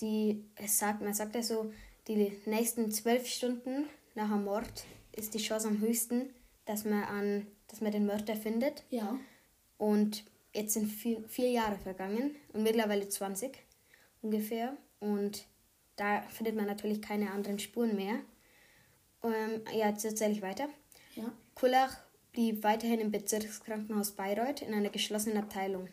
die, 0.00 0.44
es 0.54 0.78
sagt, 0.78 1.02
man 1.02 1.14
sagt 1.14 1.34
ja 1.34 1.42
so, 1.42 1.72
die 2.06 2.32
nächsten 2.46 2.92
zwölf 2.92 3.26
Stunden 3.26 3.86
nach 4.14 4.30
einem 4.30 4.44
Mord 4.44 4.84
ist 5.16 5.34
die 5.34 5.38
Chance 5.38 5.66
am 5.66 5.80
höchsten, 5.80 6.30
dass 6.66 6.84
man, 6.84 7.02
an, 7.02 7.46
dass 7.66 7.80
man 7.80 7.90
den 7.90 8.06
Mörder 8.06 8.36
findet. 8.36 8.84
Ja. 8.90 9.18
Und 9.76 10.24
jetzt 10.58 10.74
sind 10.74 10.88
vier, 10.88 11.22
vier 11.28 11.50
Jahre 11.50 11.78
vergangen 11.78 12.36
und 12.52 12.62
mittlerweile 12.62 13.08
20 13.08 13.58
ungefähr. 14.22 14.76
Und 15.00 15.44
da 15.96 16.22
findet 16.22 16.56
man 16.56 16.66
natürlich 16.66 17.00
keine 17.00 17.30
anderen 17.30 17.58
Spuren 17.58 17.96
mehr. 17.96 18.16
Ähm, 19.22 19.62
ja, 19.72 19.88
jetzt 19.88 20.04
erzähle 20.04 20.32
ich 20.32 20.42
weiter. 20.42 20.68
Ja. 21.14 21.32
Kullach 21.54 21.96
blieb 22.32 22.62
weiterhin 22.62 23.00
im 23.00 23.10
Bezirkskrankenhaus 23.10 24.12
Bayreuth 24.12 24.62
in 24.62 24.74
einer 24.74 24.90
geschlossenen 24.90 25.38
Abteilung. 25.38 25.88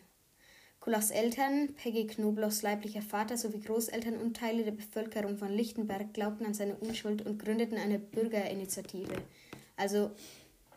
Kullachs 0.79 1.09
Eltern, 1.09 1.73
Peggy 1.75 2.05
Knoblochs 2.05 2.61
leiblicher 2.61 3.01
Vater 3.01 3.37
sowie 3.37 3.61
Großeltern 3.61 4.17
und 4.17 4.37
Teile 4.37 4.63
der 4.63 4.71
Bevölkerung 4.71 5.37
von 5.37 5.49
Lichtenberg 5.49 6.13
glaubten 6.13 6.45
an 6.45 6.53
seine 6.53 6.75
Unschuld 6.75 7.25
und 7.25 7.39
gründeten 7.39 7.77
eine 7.77 7.97
Bürgerinitiative. 7.97 9.15
Also 9.77 10.11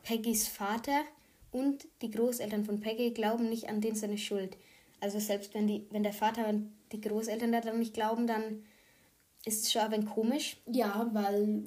Peggys 0.02 0.48
Vater 0.48 1.04
und 1.50 1.86
die 2.02 2.10
Großeltern 2.10 2.64
von 2.64 2.80
Peggy 2.80 3.10
glauben 3.10 3.48
nicht 3.48 3.68
an 3.68 3.80
den 3.80 3.94
seine 3.94 4.18
Schuld. 4.18 4.56
Also 5.00 5.18
selbst 5.18 5.54
wenn, 5.54 5.66
die, 5.66 5.86
wenn 5.90 6.02
der 6.02 6.12
Vater 6.12 6.48
und 6.48 6.72
die 6.92 7.00
Großeltern 7.00 7.52
daran 7.52 7.78
nicht 7.78 7.94
glauben, 7.94 8.26
dann 8.26 8.64
ist 9.44 9.64
es 9.64 9.72
schon 9.72 9.82
ein 9.82 9.92
wenig 9.92 10.10
komisch. 10.10 10.56
Ja, 10.66 11.08
weil 11.12 11.64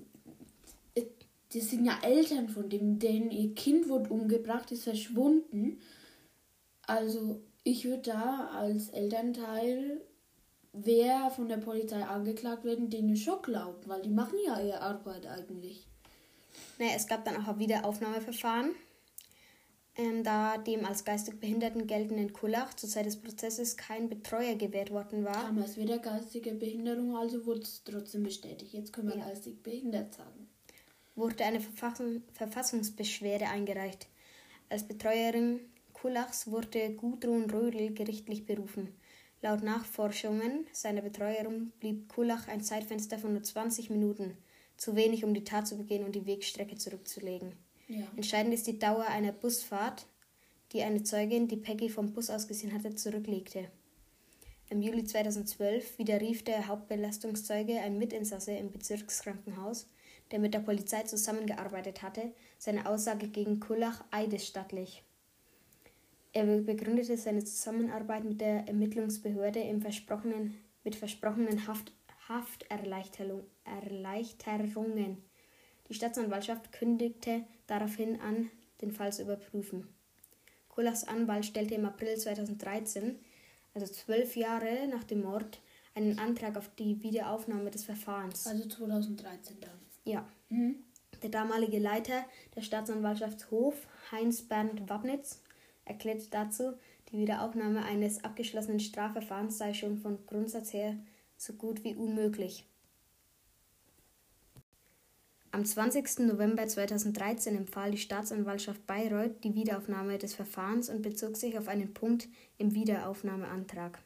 äh, 0.95 1.05
das 1.53 1.69
sind 1.69 1.85
ja 1.85 1.97
Eltern 2.03 2.49
von 2.49 2.69
dem, 2.69 2.99
denen 2.99 3.31
ihr 3.31 3.53
Kind 3.55 3.89
wurde 3.89 4.09
umgebracht, 4.09 4.71
ist 4.71 4.83
verschwunden. 4.83 5.79
Also 6.85 7.41
ich 7.63 7.85
würde 7.85 8.11
da 8.11 8.49
als 8.53 8.89
Elternteil, 8.89 10.01
wer 10.73 11.29
von 11.31 11.47
der 11.47 11.57
Polizei 11.57 12.03
angeklagt 12.03 12.63
werden, 12.63 12.89
denen 12.89 13.15
schon 13.15 13.41
glauben, 13.41 13.79
weil 13.85 14.01
die 14.01 14.09
machen 14.09 14.37
ja 14.45 14.59
ihre 14.59 14.81
Arbeit 14.81 15.25
eigentlich. 15.27 15.85
Naja, 16.79 16.91
es 16.95 17.07
gab 17.07 17.23
dann 17.23 17.37
auch 17.37 17.47
ein 17.47 17.59
Wiederaufnahmeverfahren, 17.59 18.71
ähm, 19.97 20.23
da 20.23 20.57
dem 20.57 20.85
als 20.85 21.03
geistig 21.03 21.39
Behinderten 21.39 21.85
geltenden 21.87 22.31
Kullach 22.31 22.73
zur 22.73 22.89
Zeit 22.89 23.05
des 23.05 23.21
Prozesses 23.21 23.75
kein 23.75 24.09
Betreuer 24.09 24.55
gewährt 24.55 24.91
worden 24.91 25.25
war. 25.25 25.43
Damals 25.43 25.77
wieder 25.77 25.99
geistige 25.99 26.53
Behinderung, 26.53 27.15
also 27.15 27.45
wurde 27.45 27.61
es 27.61 27.83
trotzdem 27.83 28.23
bestätigt. 28.23 28.73
Jetzt 28.73 28.93
können 28.93 29.09
wir 29.09 29.17
ja. 29.17 29.27
geistig 29.27 29.61
behindert 29.61 30.13
sagen. 30.13 30.49
Wurde 31.15 31.43
eine 31.43 31.59
Verfassung, 31.59 32.23
Verfassungsbeschwerde 32.33 33.47
eingereicht. 33.47 34.07
Als 34.69 34.87
Betreuerin 34.87 35.59
Kullachs 35.91 36.47
wurde 36.47 36.95
Gudrun 36.95 37.49
Rödel 37.49 37.93
gerichtlich 37.93 38.45
berufen. 38.45 38.95
Laut 39.41 39.61
Nachforschungen 39.61 40.65
seiner 40.71 41.01
Betreuerin 41.01 41.71
blieb 41.79 42.09
Kullach 42.09 42.47
ein 42.47 42.61
Zeitfenster 42.61 43.19
von 43.19 43.33
nur 43.33 43.43
20 43.43 43.89
Minuten, 43.89 44.37
zu 44.77 44.95
wenig, 44.95 45.23
um 45.23 45.33
die 45.33 45.43
Tat 45.43 45.67
zu 45.67 45.77
begehen 45.77 46.05
und 46.05 46.15
die 46.15 46.25
Wegstrecke 46.25 46.75
zurückzulegen. 46.75 47.55
Ja. 47.91 48.07
Entscheidend 48.15 48.53
ist 48.53 48.67
die 48.67 48.79
Dauer 48.79 49.05
einer 49.05 49.33
Busfahrt, 49.33 50.05
die 50.71 50.81
eine 50.81 51.03
Zeugin, 51.03 51.49
die 51.49 51.57
Peggy 51.57 51.89
vom 51.89 52.13
Bus 52.13 52.29
aus 52.29 52.47
gesehen 52.47 52.73
hatte, 52.73 52.95
zurücklegte. 52.95 53.69
Im 54.69 54.81
Juli 54.81 55.03
2012 55.03 55.97
widerrief 55.97 56.45
der 56.45 56.67
Hauptbelastungszeuge, 56.67 57.81
ein 57.81 57.97
Mitinsasse 57.97 58.53
im 58.53 58.71
Bezirkskrankenhaus, 58.71 59.89
der 60.31 60.39
mit 60.39 60.53
der 60.53 60.59
Polizei 60.59 61.03
zusammengearbeitet 61.03 62.01
hatte, 62.01 62.31
seine 62.57 62.85
Aussage 62.85 63.27
gegen 63.27 63.59
Kullach 63.59 64.05
eidesstattlich. 64.11 65.03
Er 66.31 66.45
begründete 66.45 67.17
seine 67.17 67.43
Zusammenarbeit 67.43 68.23
mit 68.23 68.39
der 68.39 68.69
Ermittlungsbehörde 68.69 69.59
im 69.59 69.81
versprochenen, 69.81 70.57
mit 70.85 70.95
versprochenen 70.95 71.67
Haft, 71.67 71.91
Hafterleichterungen. 72.29 75.17
Die 75.89 75.93
Staatsanwaltschaft 75.93 76.71
kündigte 76.71 77.43
daraufhin 77.71 78.19
an, 78.21 78.51
den 78.81 78.91
Fall 78.91 79.13
zu 79.13 79.23
überprüfen. 79.23 79.87
Kullachs 80.69 81.03
Anwalt 81.03 81.45
stellte 81.45 81.75
im 81.75 81.85
April 81.85 82.17
2013, 82.17 83.19
also 83.73 83.91
zwölf 83.91 84.35
Jahre 84.35 84.87
nach 84.89 85.03
dem 85.03 85.21
Mord, 85.21 85.61
einen 85.95 86.19
Antrag 86.19 86.57
auf 86.57 86.69
die 86.75 87.01
Wiederaufnahme 87.03 87.71
des 87.71 87.83
Verfahrens. 87.83 88.47
Also 88.47 88.67
2013 88.67 89.57
dann. 89.59 89.69
Ja. 90.05 90.27
Mhm. 90.49 90.75
Der 91.21 91.29
damalige 91.29 91.79
Leiter 91.79 92.25
der 92.55 92.61
Staatsanwaltschaftshof, 92.61 93.75
Heinz 94.11 94.41
Bernd 94.41 94.89
Wabnitz, 94.89 95.41
erklärte 95.85 96.27
dazu, 96.31 96.73
die 97.11 97.17
Wiederaufnahme 97.17 97.83
eines 97.83 98.23
abgeschlossenen 98.23 98.79
Strafverfahrens 98.79 99.57
sei 99.57 99.73
schon 99.73 99.97
von 99.97 100.25
Grundsatz 100.25 100.73
her 100.73 100.95
so 101.37 101.53
gut 101.53 101.83
wie 101.83 101.95
unmöglich. 101.95 102.65
Am 105.53 105.65
20. 105.65 106.19
November 106.19 106.65
2013 106.65 107.57
empfahl 107.57 107.91
die 107.91 107.97
Staatsanwaltschaft 107.97 108.87
Bayreuth 108.87 109.43
die 109.43 109.53
Wiederaufnahme 109.53 110.17
des 110.17 110.33
Verfahrens 110.33 110.89
und 110.89 111.01
bezog 111.01 111.35
sich 111.35 111.57
auf 111.57 111.67
einen 111.67 111.93
Punkt 111.93 112.29
im 112.57 112.73
Wiederaufnahmeantrag. 112.73 113.99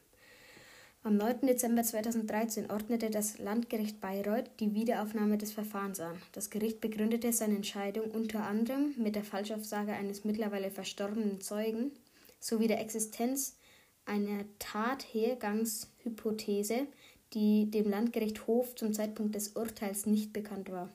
Am 1.04 1.16
9. 1.16 1.46
Dezember 1.46 1.84
2013 1.84 2.68
ordnete 2.68 3.10
das 3.10 3.38
Landgericht 3.38 4.00
Bayreuth 4.00 4.50
die 4.58 4.74
Wiederaufnahme 4.74 5.38
des 5.38 5.52
Verfahrens 5.52 6.00
an. 6.00 6.20
Das 6.32 6.50
Gericht 6.50 6.80
begründete 6.80 7.32
seine 7.32 7.54
Entscheidung 7.54 8.10
unter 8.10 8.42
anderem 8.42 8.92
mit 8.96 9.14
der 9.14 9.22
Falschaussage 9.22 9.92
eines 9.92 10.24
mittlerweile 10.24 10.72
verstorbenen 10.72 11.40
Zeugen 11.40 11.92
sowie 12.40 12.66
der 12.66 12.80
Existenz 12.80 13.56
einer 14.04 14.46
Tathergangshypothese, 14.58 16.88
die 17.34 17.70
dem 17.70 17.88
Landgericht 17.88 18.48
Hof 18.48 18.74
zum 18.74 18.92
Zeitpunkt 18.92 19.36
des 19.36 19.50
Urteils 19.50 20.06
nicht 20.06 20.32
bekannt 20.32 20.72
war. 20.72 20.90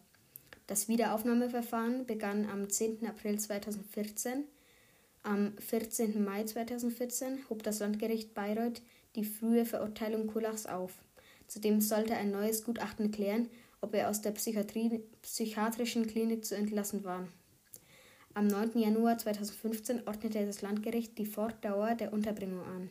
Das 0.72 0.88
Wiederaufnahmeverfahren 0.88 2.06
begann 2.06 2.46
am 2.50 2.70
10. 2.70 3.06
April 3.06 3.38
2014. 3.38 4.46
Am 5.22 5.52
14. 5.58 6.24
Mai 6.24 6.46
2014 6.46 7.50
hob 7.50 7.62
das 7.64 7.80
Landgericht 7.80 8.34
Bayreuth 8.34 8.82
die 9.18 9.26
frühe 9.26 9.66
Verurteilung 9.66 10.28
Kulachs 10.28 10.66
auf. 10.68 10.94
Zudem 11.50 11.82
sollte 11.82 12.16
ein 12.16 12.32
neues 12.32 12.64
Gutachten 12.64 13.12
klären, 13.12 13.50
ob 13.82 13.94
er 13.94 14.10
aus 14.10 14.22
der 14.22 14.32
psychiatrischen 14.32 16.08
Klinik 16.08 16.46
zu 16.46 16.56
entlassen 16.56 17.04
war. 17.04 17.28
Am 18.34 18.48
9. 18.48 18.80
Januar 18.80 19.18
2015 19.18 20.08
ordnete 20.08 20.46
das 20.46 20.62
Landgericht 20.62 21.18
die 21.18 21.26
Fortdauer 21.26 21.96
der 21.96 22.14
Unterbringung 22.14 22.64
an. 22.64 22.90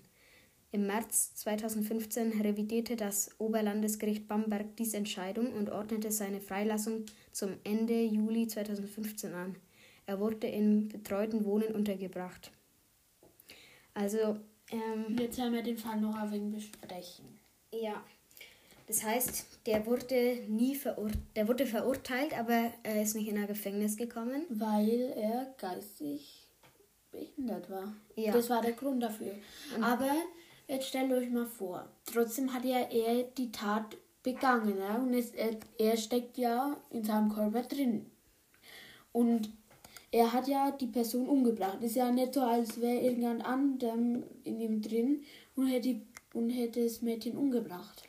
Im 0.73 0.87
März 0.87 1.35
2015 1.35 2.41
revidierte 2.41 2.95
das 2.95 3.31
Oberlandesgericht 3.39 4.29
Bamberg 4.29 4.77
diese 4.77 4.99
Entscheidung 4.99 5.53
und 5.53 5.71
ordnete 5.71 6.13
seine 6.13 6.41
Freilassung 6.41 7.07
zum 7.33 7.57
Ende 7.65 8.01
Juli 8.05 8.47
2015 8.47 9.35
an. 9.35 9.57
Er 10.07 10.21
wurde 10.21 10.47
im 10.47 10.89
betreuten 10.89 11.45
Wohnen 11.45 11.75
untergebracht. 11.75 12.53
Also 13.95 14.39
ähm, 14.71 15.17
Jetzt 15.19 15.39
werden 15.39 15.55
wir 15.55 15.63
den 15.63 15.77
Fall 15.77 16.01
noch 16.01 16.15
ein 16.15 16.31
wenig 16.31 16.71
besprechen. 16.71 17.27
Ja. 17.73 18.05
Das 18.87 19.05
heißt, 19.05 19.61
der 19.67 19.87
wurde 19.87 20.41
nie 20.49 20.75
verurteilt, 20.75 21.23
der 21.37 21.49
wurde 21.49 21.67
verurteilt, 21.67 22.37
aber 22.39 22.73
er 22.83 23.03
ist 23.03 23.15
nicht 23.15 23.29
in 23.29 23.39
ein 23.39 23.47
Gefängnis 23.47 23.97
gekommen. 23.97 24.47
Weil 24.49 25.13
er 25.17 25.55
geistig 25.59 26.49
behindert 27.11 27.71
war. 27.71 27.93
Ja. 28.17 28.33
Das 28.33 28.51
war 28.51 28.63
der 28.63 28.73
Grund 28.73 29.03
dafür. 29.03 29.35
Und 29.77 29.83
aber 29.83 30.11
jetzt 30.71 30.89
stellt 30.89 31.13
euch 31.13 31.31
mal 31.31 31.47
vor, 31.47 31.89
trotzdem 32.07 32.53
hat 32.53 32.65
ja 32.65 32.79
er 32.79 33.25
die 33.25 33.51
Tat 33.51 33.97
begangen. 34.23 34.79
Ja? 34.79 34.97
Und 34.97 35.15
es, 35.15 35.33
er, 35.33 35.57
er 35.79 35.97
steckt 35.97 36.39
ja 36.39 36.77
in 36.91 37.05
seinem 37.05 37.33
Körper 37.33 37.63
drin. 37.63 38.07
Und 39.13 39.51
er 40.13 40.33
hat 40.33 40.49
ja 40.49 40.71
die 40.71 40.87
Person 40.87 41.29
umgebracht. 41.29 41.83
Ist 41.83 41.97
ja 41.97 42.11
nicht 42.11 42.35
so, 42.35 42.43
als 42.43 42.81
wäre 42.81 43.01
irgendjemand 43.01 43.45
anderem 43.45 44.25
in 44.45 44.61
ihm 44.61 44.83
drin 44.83 45.25
und 45.57 45.67
hätte, 45.67 46.01
und 46.35 46.51
hätte 46.51 46.85
das 46.85 47.03
Mädchen 47.03 47.37
umgebracht. 47.37 48.03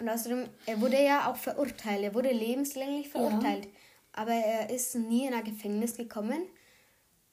Und 0.00 0.08
außerdem, 0.08 0.48
er 0.66 0.80
wurde 0.80 1.02
ja 1.02 1.30
auch 1.30 1.36
verurteilt. 1.36 2.02
Er 2.02 2.14
wurde 2.14 2.32
lebenslänglich 2.32 3.08
verurteilt. 3.08 3.66
Ja. 3.66 3.70
Aber 4.12 4.32
er 4.32 4.70
ist 4.70 4.96
nie 4.96 5.26
in 5.26 5.34
ein 5.34 5.44
Gefängnis 5.44 5.96
gekommen. 5.96 6.42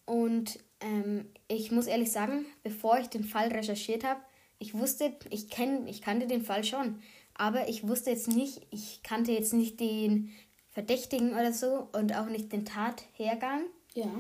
Und 0.06 0.60
ähm, 0.82 1.26
ich 1.48 1.72
muss 1.72 1.88
ehrlich 1.88 2.12
sagen, 2.12 2.46
bevor 2.64 3.00
ich 3.00 3.08
den 3.08 3.24
Fall 3.24 3.48
recherchiert 3.48 4.04
habe, 4.04 4.22
ich 4.60 4.74
wusste, 4.74 5.14
ich, 5.30 5.50
kenn, 5.50 5.88
ich 5.88 6.02
kannte 6.02 6.28
den 6.28 6.44
Fall 6.44 6.64
schon. 6.64 7.00
Aber 7.36 7.70
ich 7.70 7.88
wusste 7.88 8.10
jetzt 8.10 8.28
nicht, 8.28 8.66
ich 8.72 9.02
kannte 9.04 9.32
jetzt 9.32 9.54
nicht 9.54 9.80
den 9.80 10.32
Verdächtigen 10.70 11.34
oder 11.34 11.54
so 11.54 11.88
und 11.94 12.16
auch 12.16 12.28
nicht 12.28 12.52
den 12.52 12.66
Tathergang. 12.66 13.62
Ja. 13.94 14.12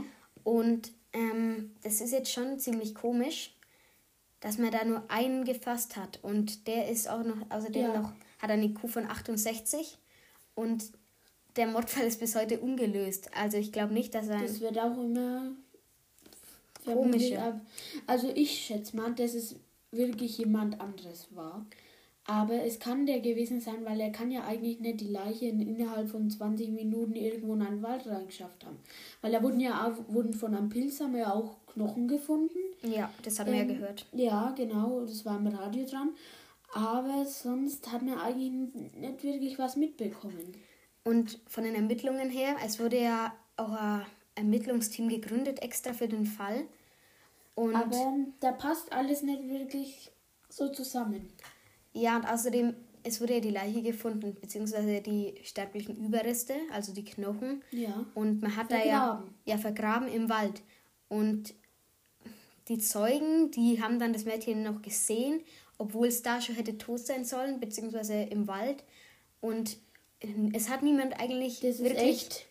Und 0.44 0.91
ähm, 1.13 1.75
das 1.84 2.01
ist 2.01 2.12
jetzt 2.12 2.32
schon 2.32 2.60
ziemlich 2.60 2.94
komisch, 2.94 3.56
dass 4.39 4.58
man 4.58 4.72
da 4.72 4.84
nur 4.86 5.03
einen 5.10 5.46
gefasst 5.46 5.96
hat. 5.96 6.20
Und 6.24 6.67
der 6.67 6.89
ist 6.89 7.10
auch 7.10 7.24
noch, 7.24 7.50
außerdem 7.50 7.82
ja. 7.82 8.00
noch, 8.01 8.12
hat 8.39 8.51
eine 8.51 8.65
IQ 8.65 8.88
von 8.88 9.06
68 9.08 9.98
und 10.53 10.91
der 11.56 11.67
Mordfall 11.67 12.06
ist 12.06 12.20
bis 12.20 12.36
heute 12.36 12.60
ungelöst. 12.60 13.32
Also 13.36 13.58
ich 13.58 13.72
glaube 13.72 13.94
nicht, 13.94 14.13
dass 14.13 14.27
er. 14.27 14.41
Das 14.41 14.60
wird 14.60 14.77
auch 14.77 14.96
immer 14.98 15.51
komischer. 16.86 17.60
Also 18.06 18.32
ich 18.34 18.65
schätze 18.65 18.96
mal, 18.96 19.13
dass 19.13 19.34
es 19.34 19.56
wirklich 19.91 20.38
jemand 20.38 20.79
anderes 20.82 21.27
war. 21.36 21.65
Aber 22.29 22.62
es 22.65 22.79
kann 22.79 23.06
der 23.06 23.22
gewesen 23.22 23.62
sein, 23.62 23.86
weil 23.86 24.01
er 24.01 24.12
kann 24.12 24.32
ja 24.32 24.44
eigentlich 24.44 24.82
nicht 24.82 25.00
die 25.00 25.08
Leiche 25.08 25.46
innerhalb 25.46 26.10
von 26.10 26.29
20 26.29 26.72
Minuten 26.72 27.15
irgendwo 27.15 27.53
in 27.53 27.62
einen 27.62 27.82
Wald 27.82 28.06
reingeschafft 28.06 28.65
haben. 28.65 28.77
Weil 29.22 29.32
da 29.32 29.41
wurden 29.41 29.62
ja 29.62 29.88
auch, 29.88 30.13
wurden 30.13 30.34
von 30.34 30.53
einem 30.53 30.67
Pilz 30.67 31.00
haben 31.00 31.15
ja 31.15 31.34
auch 31.34 31.56
Knochen 31.67 32.10
gefunden. 32.10 32.58
Ja, 32.84 33.10
das 33.24 33.39
haben 33.39 33.48
ähm, 33.48 33.53
wir 33.53 33.62
ja 33.62 33.67
gehört. 33.67 34.06
Ja, 34.12 34.53
genau, 34.58 35.06
das 35.06 35.25
war 35.25 35.38
im 35.38 35.48
Radio 35.48 35.86
dran. 35.86 36.10
Aber 36.74 37.25
sonst 37.25 37.89
hat 37.94 38.01
man 38.01 38.20
eigentlich 38.20 38.51
nicht 38.96 39.24
wirklich 39.24 39.58
was 39.58 39.77
mitbekommen. 39.77 40.53
Und 41.06 41.39
von 41.48 41.63
den 41.63 41.75
Ermittlungen 41.75 42.29
her, 42.29 42.58
es 42.65 42.77
wurde 42.82 43.01
ja 43.01 43.34
auch 43.56 43.72
ein 43.72 44.01
Ermittlungsteam 44.36 45.08
gegründet 45.08 45.62
extra 45.62 45.94
für 45.94 46.10
den 46.10 46.25
Fall. 46.25 46.65
Und 47.58 47.74
Aber 47.74 48.16
da 48.40 48.52
passt 48.52 48.94
alles 48.94 49.24
nicht 49.24 49.50
wirklich 49.50 50.12
so 50.48 50.70
zusammen. 50.70 51.28
Ja, 51.92 52.18
und 52.18 52.26
außerdem, 52.26 52.76
es 53.02 53.20
wurde 53.20 53.34
ja 53.34 53.40
die 53.40 53.50
Leiche 53.50 53.82
gefunden, 53.82 54.36
beziehungsweise 54.40 55.02
die 55.02 55.34
sterblichen 55.42 55.98
Überreste, 56.06 56.54
also 56.72 56.94
die 56.94 57.04
Knochen. 57.04 57.64
Ja. 57.72 58.06
Und 58.14 58.44
man 58.44 58.56
hat 58.56 58.68
vergraben. 58.68 59.26
da 59.44 59.52
ja, 59.52 59.56
ja 59.56 59.58
vergraben 59.58 60.08
im 60.08 60.30
Wald. 60.30 60.62
Und 61.10 61.56
die 62.68 62.78
Zeugen, 62.78 63.50
die 63.50 63.82
haben 63.82 63.98
dann 63.98 64.14
das 64.14 64.26
Mädchen 64.26 64.62
noch 64.62 64.84
gesehen, 64.84 65.42
obwohl 65.80 66.10
es 66.10 66.22
da 66.22 66.40
schon 66.40 66.54
hätte 66.54 66.78
tot 66.78 67.00
sein 67.00 67.26
sollen, 67.26 67.60
beziehungsweise 67.60 68.22
im 68.22 68.48
Wald. 68.48 68.84
Und 69.42 69.78
es 70.54 70.70
hat 70.70 70.84
niemand 70.84 71.20
eigentlich 71.20 71.62
das 71.62 71.80
wirklich 71.80 72.46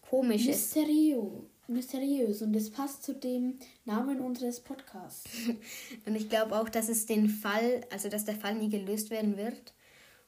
komisch. 0.00 0.46
Mysteriös. 0.46 1.42
Mysteriös 1.66 2.42
und 2.42 2.52
das 2.52 2.70
passt 2.70 3.02
zu 3.02 3.14
dem 3.14 3.58
Namen 3.84 4.20
unseres 4.20 4.60
Podcasts. 4.60 5.24
und 6.06 6.14
ich 6.14 6.28
glaube 6.28 6.58
auch, 6.58 6.68
dass 6.68 6.88
es 6.88 7.06
den 7.06 7.28
Fall, 7.28 7.82
also 7.90 8.08
dass 8.08 8.24
der 8.24 8.36
Fall 8.36 8.54
nie 8.54 8.68
gelöst 8.68 9.10
werden 9.10 9.36
wird. 9.36 9.72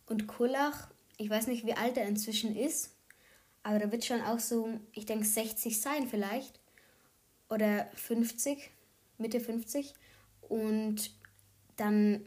Und 0.07 0.26
Kullach, 0.26 0.88
ich 1.19 1.28
weiß 1.28 1.47
nicht, 1.49 1.66
wie 1.66 1.75
alt 1.75 1.97
er 1.97 2.07
inzwischen 2.07 2.57
ist, 2.57 2.97
aber 3.62 3.78
da 3.78 3.90
wird 3.90 4.05
schon 4.05 4.21
auch 4.23 4.38
so, 4.38 4.69
ich 4.93 5.07
denke, 5.07 5.25
60 5.25 5.81
sein 5.81 6.07
vielleicht. 6.09 6.61
Oder 7.49 7.90
50, 7.95 8.71
Mitte 9.19 9.40
50. 9.40 9.93
Und 10.43 11.11
dann 11.76 12.25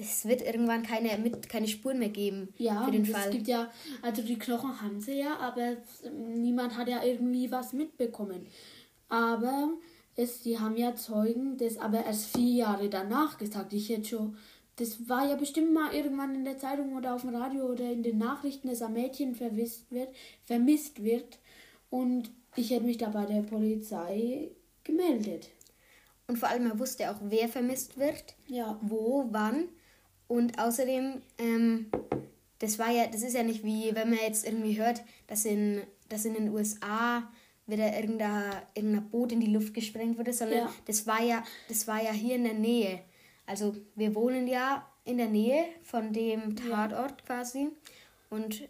das 0.00 0.26
wird 0.26 0.40
irgendwann 0.40 0.82
keine, 0.82 1.18
mit, 1.18 1.48
keine 1.48 1.68
Spuren 1.68 1.98
mehr 1.98 2.08
geben 2.08 2.48
ja, 2.56 2.84
für 2.84 2.90
den 2.90 3.04
Fall. 3.04 3.26
Es 3.26 3.30
gibt 3.30 3.48
ja, 3.48 3.70
also 4.00 4.22
die 4.22 4.38
Knochen 4.38 4.80
haben 4.80 4.98
sie 4.98 5.18
ja, 5.18 5.36
aber 5.36 5.76
niemand 6.10 6.76
hat 6.76 6.88
ja 6.88 7.04
irgendwie 7.04 7.50
was 7.50 7.74
mitbekommen. 7.74 8.46
Aber 9.10 9.74
es, 10.16 10.40
die 10.40 10.58
haben 10.58 10.76
ja 10.76 10.94
Zeugen, 10.94 11.58
das 11.58 11.76
aber 11.76 12.04
erst 12.04 12.34
vier 12.34 12.54
Jahre 12.54 12.88
danach 12.88 13.36
gesagt. 13.36 13.74
Ich 13.74 13.90
hätte 13.90 14.08
schon, 14.08 14.36
das 14.76 15.06
war 15.06 15.28
ja 15.28 15.36
bestimmt 15.36 15.74
mal 15.74 15.92
irgendwann 15.92 16.34
in 16.34 16.44
der 16.44 16.56
Zeitung 16.56 16.96
oder 16.96 17.14
auf 17.14 17.20
dem 17.20 17.34
Radio 17.34 17.66
oder 17.66 17.92
in 17.92 18.02
den 18.02 18.16
Nachrichten, 18.16 18.68
dass 18.68 18.80
ein 18.80 18.94
Mädchen 18.94 19.34
vermisst 19.34 19.90
wird, 19.90 20.08
vermisst 20.44 21.04
wird. 21.04 21.38
Und 21.90 22.30
ich 22.56 22.70
hätte 22.70 22.86
mich 22.86 22.96
da 22.96 23.10
bei 23.10 23.26
der 23.26 23.42
Polizei 23.42 24.50
gemeldet. 24.82 25.50
Und 26.26 26.38
vor 26.38 26.48
allem, 26.48 26.66
er 26.66 26.78
wusste 26.78 27.10
auch, 27.10 27.16
wer 27.22 27.48
vermisst 27.48 27.98
wird, 27.98 28.34
ja. 28.46 28.78
wo, 28.80 29.26
wann. 29.30 29.68
Und 30.30 30.60
außerdem, 30.60 31.22
ähm, 31.38 31.86
das 32.60 32.78
war 32.78 32.88
ja, 32.88 33.08
das 33.08 33.22
ist 33.22 33.34
ja 33.34 33.42
nicht 33.42 33.64
wie, 33.64 33.92
wenn 33.96 34.10
man 34.10 34.20
jetzt 34.20 34.46
irgendwie 34.46 34.78
hört, 34.78 35.02
dass 35.26 35.44
in, 35.44 35.82
dass 36.08 36.24
in 36.24 36.34
den 36.34 36.50
USA 36.50 37.28
wieder 37.66 37.92
irgendein, 37.96 38.52
irgendein 38.72 39.10
Boot 39.10 39.32
in 39.32 39.40
die 39.40 39.52
Luft 39.52 39.74
gesprengt 39.74 40.18
wurde, 40.18 40.32
sondern 40.32 40.58
ja. 40.58 40.74
das 40.84 41.04
war 41.08 41.20
ja, 41.20 41.42
das 41.66 41.88
war 41.88 42.00
ja 42.00 42.12
hier 42.12 42.36
in 42.36 42.44
der 42.44 42.54
Nähe. 42.54 43.00
Also 43.44 43.74
wir 43.96 44.14
wohnen 44.14 44.46
ja 44.46 44.86
in 45.02 45.18
der 45.18 45.26
Nähe 45.26 45.64
von 45.82 46.12
dem 46.12 46.54
Tatort 46.54 47.22
ja. 47.22 47.26
quasi. 47.26 47.66
Und 48.28 48.68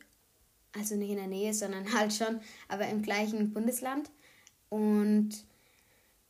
also 0.75 0.95
nicht 0.95 1.11
in 1.11 1.19
der 1.19 1.27
Nähe, 1.27 1.53
sondern 1.53 1.93
halt 1.99 2.15
schon, 2.15 2.41
aber 2.69 2.89
im 2.89 3.03
gleichen 3.03 3.53
Bundesland. 3.53 4.11
Und 4.71 5.45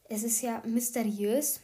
es 0.08 0.24
ist 0.24 0.42
ja 0.42 0.60
mysteriös, 0.66 1.60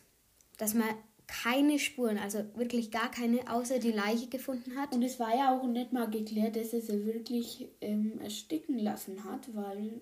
dass 0.57 0.73
man 0.73 0.87
keine 1.27 1.79
Spuren, 1.79 2.19
also 2.19 2.39
wirklich 2.55 2.91
gar 2.91 3.11
keine, 3.11 3.51
außer 3.51 3.79
die 3.79 3.93
Leiche 3.93 4.29
gefunden 4.29 4.77
hat. 4.77 4.95
Und 4.95 5.03
es 5.03 5.19
war 5.19 5.37
ja 5.37 5.57
auch 5.57 5.67
nicht 5.67 5.93
mal 5.93 6.09
geklärt, 6.09 6.57
dass 6.57 6.73
er 6.73 6.81
sie 6.81 7.05
wirklich 7.05 7.69
ähm, 7.81 8.21
ersticken 8.21 8.79
lassen 8.79 9.25
hat, 9.25 9.55
weil 9.55 10.01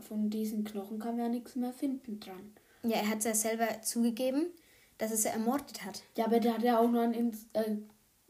von 0.00 0.30
diesen 0.30 0.64
Knochen 0.64 0.98
kann 0.98 1.16
man 1.16 1.26
ja 1.26 1.28
nichts 1.30 1.56
mehr 1.56 1.72
finden 1.72 2.20
dran. 2.20 2.52
Ja, 2.82 2.96
er 2.98 3.08
hat 3.08 3.18
es 3.18 3.24
ja 3.24 3.34
selber 3.34 3.82
zugegeben, 3.82 4.46
dass 4.98 5.10
er 5.10 5.16
sie 5.16 5.28
ermordet 5.28 5.84
hat. 5.84 6.02
Ja, 6.16 6.26
aber 6.26 6.40
der 6.40 6.54
hat 6.54 6.62
ja 6.62 6.78
auch 6.78 6.90
noch 6.90 7.02
ein. 7.02 7.36
Äh, 7.52 7.76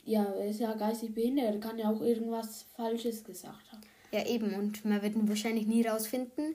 ja, 0.04 0.24
er 0.24 0.48
ist 0.48 0.60
ja 0.60 0.72
geistig 0.74 1.14
behindert, 1.14 1.54
er 1.54 1.60
kann 1.60 1.78
ja 1.78 1.90
auch 1.90 2.00
irgendwas 2.00 2.62
Falsches 2.74 3.24
gesagt 3.24 3.70
haben. 3.70 3.82
Ja, 4.10 4.24
eben, 4.26 4.54
und 4.54 4.84
man 4.86 5.02
wird 5.02 5.14
wahrscheinlich 5.28 5.66
nie 5.66 5.86
rausfinden, 5.86 6.54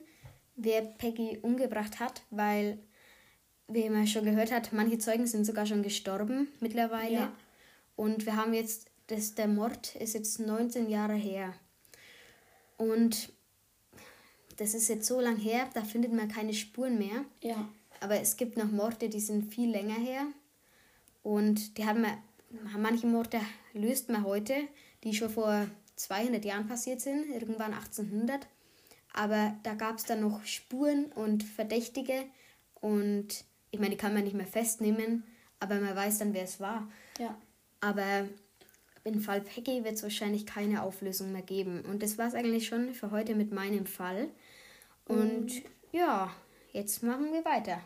wer 0.56 0.82
Peggy 0.82 1.38
umgebracht 1.40 2.00
hat, 2.00 2.22
weil 2.30 2.78
wie 3.68 3.88
man 3.88 4.06
schon 4.06 4.24
gehört 4.24 4.52
hat, 4.52 4.72
manche 4.72 4.98
Zeugen 4.98 5.26
sind 5.26 5.44
sogar 5.44 5.66
schon 5.66 5.82
gestorben 5.82 6.48
mittlerweile. 6.60 7.14
Ja. 7.14 7.32
Und 7.96 8.26
wir 8.26 8.36
haben 8.36 8.54
jetzt, 8.54 8.90
das, 9.06 9.34
der 9.34 9.48
Mord 9.48 9.94
ist 9.96 10.14
jetzt 10.14 10.38
19 10.40 10.88
Jahre 10.88 11.14
her. 11.14 11.54
Und 12.76 13.32
das 14.56 14.74
ist 14.74 14.88
jetzt 14.88 15.06
so 15.06 15.20
lang 15.20 15.36
her, 15.36 15.68
da 15.74 15.82
findet 15.82 16.12
man 16.12 16.28
keine 16.28 16.54
Spuren 16.54 16.98
mehr. 16.98 17.24
Ja. 17.40 17.68
Aber 18.00 18.20
es 18.20 18.36
gibt 18.36 18.56
noch 18.56 18.70
Morde, 18.70 19.08
die 19.08 19.20
sind 19.20 19.52
viel 19.52 19.70
länger 19.70 19.94
her. 19.94 20.26
Und 21.22 21.78
die 21.78 21.86
haben 21.86 22.02
wir, 22.02 22.18
manche 22.76 23.06
Morde 23.06 23.40
löst 23.72 24.10
man 24.10 24.24
heute, 24.24 24.54
die 25.02 25.14
schon 25.14 25.30
vor 25.30 25.66
200 25.96 26.44
Jahren 26.44 26.68
passiert 26.68 27.00
sind, 27.00 27.30
irgendwann 27.30 27.72
1800. 27.72 28.46
Aber 29.14 29.56
da 29.62 29.74
gab 29.74 29.98
es 29.98 30.04
dann 30.04 30.20
noch 30.20 30.44
Spuren 30.44 31.06
und 31.12 31.42
Verdächtige. 31.44 32.24
Und 32.80 33.44
ich 33.74 33.80
meine, 33.80 33.90
die 33.90 33.96
kann 33.96 34.14
man 34.14 34.22
nicht 34.22 34.36
mehr 34.36 34.46
festnehmen, 34.46 35.24
aber 35.58 35.80
man 35.80 35.96
weiß 35.96 36.18
dann, 36.18 36.32
wer 36.32 36.44
es 36.44 36.60
war. 36.60 36.88
Ja. 37.18 37.36
Aber 37.80 38.28
im 39.02 39.20
Fall 39.20 39.40
Peggy 39.40 39.82
wird 39.82 39.94
es 39.94 40.04
wahrscheinlich 40.04 40.46
keine 40.46 40.84
Auflösung 40.84 41.32
mehr 41.32 41.42
geben. 41.42 41.80
Und 41.80 42.00
das 42.04 42.16
war 42.16 42.28
es 42.28 42.34
eigentlich 42.34 42.68
schon 42.68 42.94
für 42.94 43.10
heute 43.10 43.34
mit 43.34 43.52
meinem 43.52 43.84
Fall. 43.86 44.28
Und 45.06 45.46
mhm. 45.46 45.62
ja, 45.90 46.32
jetzt 46.72 47.02
machen 47.02 47.32
wir 47.32 47.44
weiter. 47.44 47.80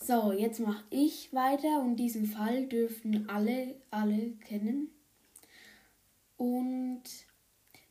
So, 0.00 0.32
jetzt 0.32 0.58
mache 0.58 0.82
ich 0.90 1.32
weiter 1.32 1.80
und 1.80 1.94
diesen 1.94 2.26
Fall 2.26 2.66
dürften 2.66 3.28
alle, 3.28 3.76
alle 3.92 4.32
kennen. 4.48 4.88
Und 6.36 7.04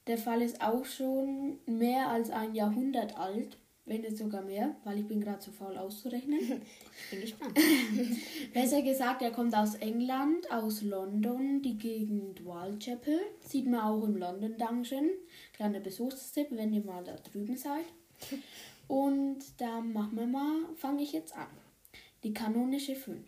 der 0.08 0.18
Fall 0.18 0.42
ist 0.42 0.62
auch 0.62 0.84
schon 0.84 1.60
mehr 1.66 2.10
als 2.10 2.30
ein 2.30 2.56
Jahrhundert 2.56 3.18
alt 3.18 3.58
wenn 3.90 4.02
nicht 4.02 4.18
sogar 4.18 4.44
mehr, 4.44 4.76
weil 4.84 5.00
ich 5.00 5.08
bin 5.08 5.20
gerade 5.20 5.40
zu 5.40 5.52
faul 5.52 5.76
auszurechnen. 5.76 6.40
bin 7.12 7.22
gespannt. 7.22 7.58
Besser 8.54 8.84
gesagt, 8.84 9.24
er 9.24 9.32
kommt 9.32 9.56
aus 9.56 9.76
England, 9.76 10.50
aus 10.52 10.84
London, 10.84 11.62
die 11.64 11.78
Gegend 11.78 12.46
Whitechapel. 12.46 13.20
Sieht 13.42 13.66
man 13.66 13.82
auch 13.82 14.04
im 14.04 14.16
London 14.16 14.56
Dungeon. 14.58 15.10
Kleiner 15.54 15.80
Besuchstipp, 15.80 16.48
wenn 16.52 16.72
ihr 16.72 16.84
mal 16.84 17.04
da 17.04 17.16
drüben 17.16 17.58
seid. 17.58 17.86
Und 18.88 19.40
da 19.58 19.82
machen 19.82 20.18
wir 20.18 20.28
mal, 20.28 20.66
fange 20.76 21.04
ich 21.04 21.12
jetzt 21.12 21.36
an. 21.36 21.50
Die 22.24 22.34
kanonische 22.34 22.96
5. 22.96 23.20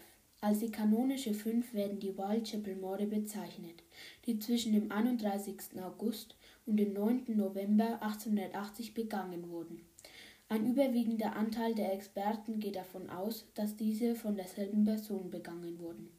Als 0.41 0.60
die 0.60 0.71
kanonische 0.71 1.34
5 1.34 1.74
werden 1.74 2.00
die 2.00 2.17
Whitechapel-Morde 2.17 3.08
bezeichnet, 3.08 3.84
die 4.26 4.39
zwischen 4.39 4.74
dem 4.74 4.91
31. 4.91 5.56
August 5.84 6.36
und 6.65 6.78
dem 6.78 6.93
9. 6.93 7.26
November 7.36 8.02
1880 8.02 8.93
begangen 8.93 9.50
wurden. 9.50 9.82
Ein 10.52 10.70
überwiegender 10.70 11.38
Anteil 11.38 11.74
der 11.76 11.94
Experten 11.94 12.60
geht 12.60 12.76
davon 12.76 13.10
aus, 13.10 13.46
dass 13.56 13.78
diese 13.78 14.16
von 14.16 14.36
derselben 14.36 14.84
Person 14.84 15.32
begangen 15.32 15.80
wurden. 15.80 16.10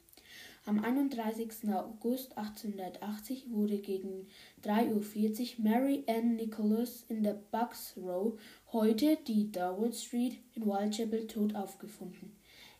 Am 0.65 0.83
31. 0.83 1.69
August 1.69 2.39
1880 2.39 3.51
wurde 3.51 3.77
gegen 3.77 4.27
3.40 4.65 5.59
Uhr 5.59 5.65
Mary 5.65 6.05
Ann 6.07 6.37
Nicholas 6.37 7.05
in 7.11 7.23
der 7.23 7.35
Bucks 7.35 7.95
Row, 7.99 8.41
heute 8.73 9.19
die 9.27 9.53
Darwood 9.53 9.95
Street, 9.95 10.39
in 10.55 10.65
Whitechapel 10.65 11.27
tot 11.27 11.55
aufgefunden. 11.55 12.33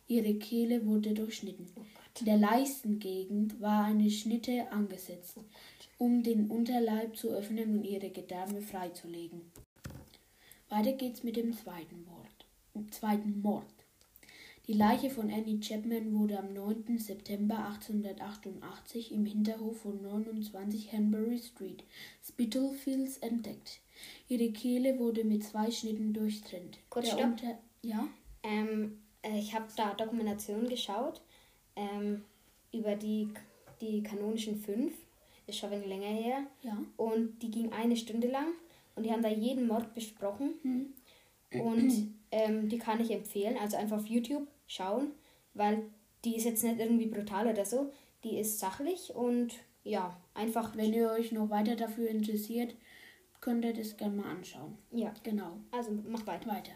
Ihre 0.07 0.33
Kehle 0.33 0.87
wurde 0.87 1.13
durchschnitten. 1.13 1.67
Oh 1.75 1.83
in 2.19 2.25
der 2.25 2.37
Leistengegend 2.37 3.61
war 3.61 3.85
eine 3.85 4.09
Schnitte 4.09 4.71
angesetzt, 4.71 5.37
um 5.99 6.23
den 6.23 6.49
Unterleib 6.49 7.15
zu 7.15 7.29
öffnen 7.29 7.77
und 7.77 7.83
ihre 7.83 8.09
Gedärme 8.09 8.59
freizulegen. 8.59 9.41
Weiter 10.73 10.93
geht's 10.93 11.21
mit 11.21 11.35
dem 11.35 11.53
zweiten 11.53 12.03
Mord. 12.05 12.89
Zweiten 12.89 13.41
Mord. 13.41 13.63
Die 14.65 14.73
Leiche 14.73 15.11
von 15.11 15.31
Annie 15.31 15.59
Chapman 15.59 16.17
wurde 16.17 16.39
am 16.39 16.51
9. 16.51 16.97
September 16.97 17.59
1888 17.67 19.11
im 19.11 19.23
Hinterhof 19.23 19.81
von 19.81 20.01
29 20.01 20.91
Hanbury 20.91 21.37
Street, 21.37 21.83
Spitalfields, 22.27 23.19
entdeckt. 23.19 23.81
Ihre 24.27 24.51
Kehle 24.51 24.97
wurde 24.97 25.23
mit 25.23 25.43
zwei 25.43 25.69
Schnitten 25.69 26.11
durchtrennt. 26.11 26.79
Kurz 26.89 27.09
stopp. 27.09 27.23
Unter 27.23 27.59
ja? 27.83 28.07
Ähm, 28.41 28.97
äh, 29.21 29.37
ich 29.37 29.53
habe 29.53 29.67
da 29.75 29.93
Dokumentationen 29.93 30.69
geschaut. 30.69 31.21
Ähm, 31.75 32.23
über 32.71 32.95
die, 32.95 33.29
die 33.79 34.01
kanonischen 34.01 34.57
fünf. 34.57 34.95
Ist 35.45 35.59
schon 35.59 35.71
ein 35.71 35.83
wenig 35.83 35.99
länger 35.99 36.19
her. 36.19 36.47
Ja. 36.63 36.77
Und 36.97 37.43
die 37.43 37.51
ging 37.51 37.71
eine 37.71 37.95
Stunde 37.95 38.27
lang. 38.27 38.47
Und 38.95 39.05
die 39.05 39.11
haben 39.11 39.23
da 39.23 39.29
jeden 39.29 39.67
Mord 39.67 39.93
besprochen. 39.93 40.53
Mhm. 40.63 41.61
Und 41.61 42.15
ähm, 42.31 42.69
die 42.69 42.77
kann 42.77 43.01
ich 43.01 43.11
empfehlen. 43.11 43.57
Also 43.57 43.77
einfach 43.77 43.97
auf 43.97 44.07
YouTube 44.07 44.47
schauen. 44.67 45.11
Weil 45.53 45.83
die 46.25 46.35
ist 46.35 46.45
jetzt 46.45 46.63
nicht 46.63 46.79
irgendwie 46.79 47.07
brutal 47.07 47.47
oder 47.47 47.65
so. 47.65 47.91
Die 48.23 48.37
ist 48.37 48.59
sachlich 48.59 49.13
und 49.13 49.53
ja, 49.83 50.17
einfach. 50.33 50.77
Wenn 50.77 50.93
ihr 50.93 51.09
euch 51.11 51.31
noch 51.31 51.49
weiter 51.49 51.75
dafür 51.75 52.07
interessiert, 52.07 52.73
könnt 53.41 53.65
ihr 53.65 53.73
das 53.73 53.97
gerne 53.97 54.15
mal 54.15 54.31
anschauen. 54.31 54.77
Ja. 54.91 55.13
Genau. 55.23 55.57
Also 55.71 55.91
mach 56.07 56.25
weiter. 56.25 56.49
Weiter. 56.49 56.71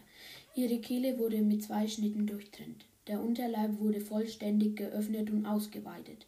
Ihre 0.54 0.80
Kehle 0.80 1.18
wurde 1.18 1.40
mit 1.40 1.62
zwei 1.62 1.86
Schnitten 1.86 2.26
durchtrennt. 2.26 2.84
Der 3.06 3.22
Unterleib 3.22 3.78
wurde 3.78 4.00
vollständig 4.00 4.76
geöffnet 4.76 5.30
und 5.30 5.46
ausgeweitet. 5.46 6.26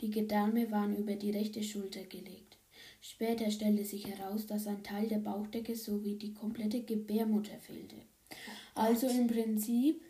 Die 0.00 0.10
Gedärme 0.10 0.70
waren 0.70 0.96
über 0.96 1.14
die 1.14 1.30
rechte 1.30 1.62
Schulter 1.62 2.02
gelegt. 2.04 2.51
Später 3.02 3.50
stellte 3.50 3.84
sich 3.84 4.06
heraus, 4.06 4.46
dass 4.46 4.68
ein 4.68 4.82
Teil 4.84 5.08
der 5.08 5.18
Bauchdecke 5.18 5.74
sowie 5.74 6.14
die 6.14 6.32
komplette 6.32 6.82
Gebärmutter 6.82 7.58
fehlte. 7.58 7.96
Also 8.74 9.08
im 9.08 9.26
Prinzip 9.26 10.00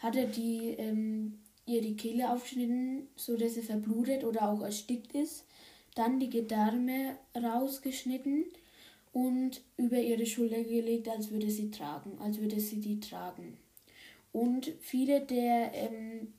hatte 0.00 0.26
die 0.26 0.74
ähm, 0.76 1.38
ihr 1.64 1.80
die 1.80 1.96
Kehle 1.96 2.30
aufgeschnitten, 2.30 3.08
so 3.14 3.36
dass 3.36 3.54
sie 3.54 3.62
verblutet 3.62 4.24
oder 4.24 4.50
auch 4.50 4.62
erstickt 4.62 5.14
ist, 5.14 5.46
dann 5.94 6.18
die 6.18 6.28
Gedärme 6.28 7.16
rausgeschnitten 7.36 8.44
und 9.12 9.60
über 9.76 9.98
ihre 9.98 10.26
Schulter 10.26 10.62
gelegt, 10.62 11.08
als 11.08 11.30
würde 11.30 11.50
sie 11.50 11.70
tragen, 11.70 12.18
als 12.20 12.40
würde 12.40 12.60
sie 12.60 12.80
die 12.80 13.00
tragen. 13.00 13.58
Und 14.32 14.72
viele 14.80 15.20
der, 15.20 15.72
ähm, 15.74 16.34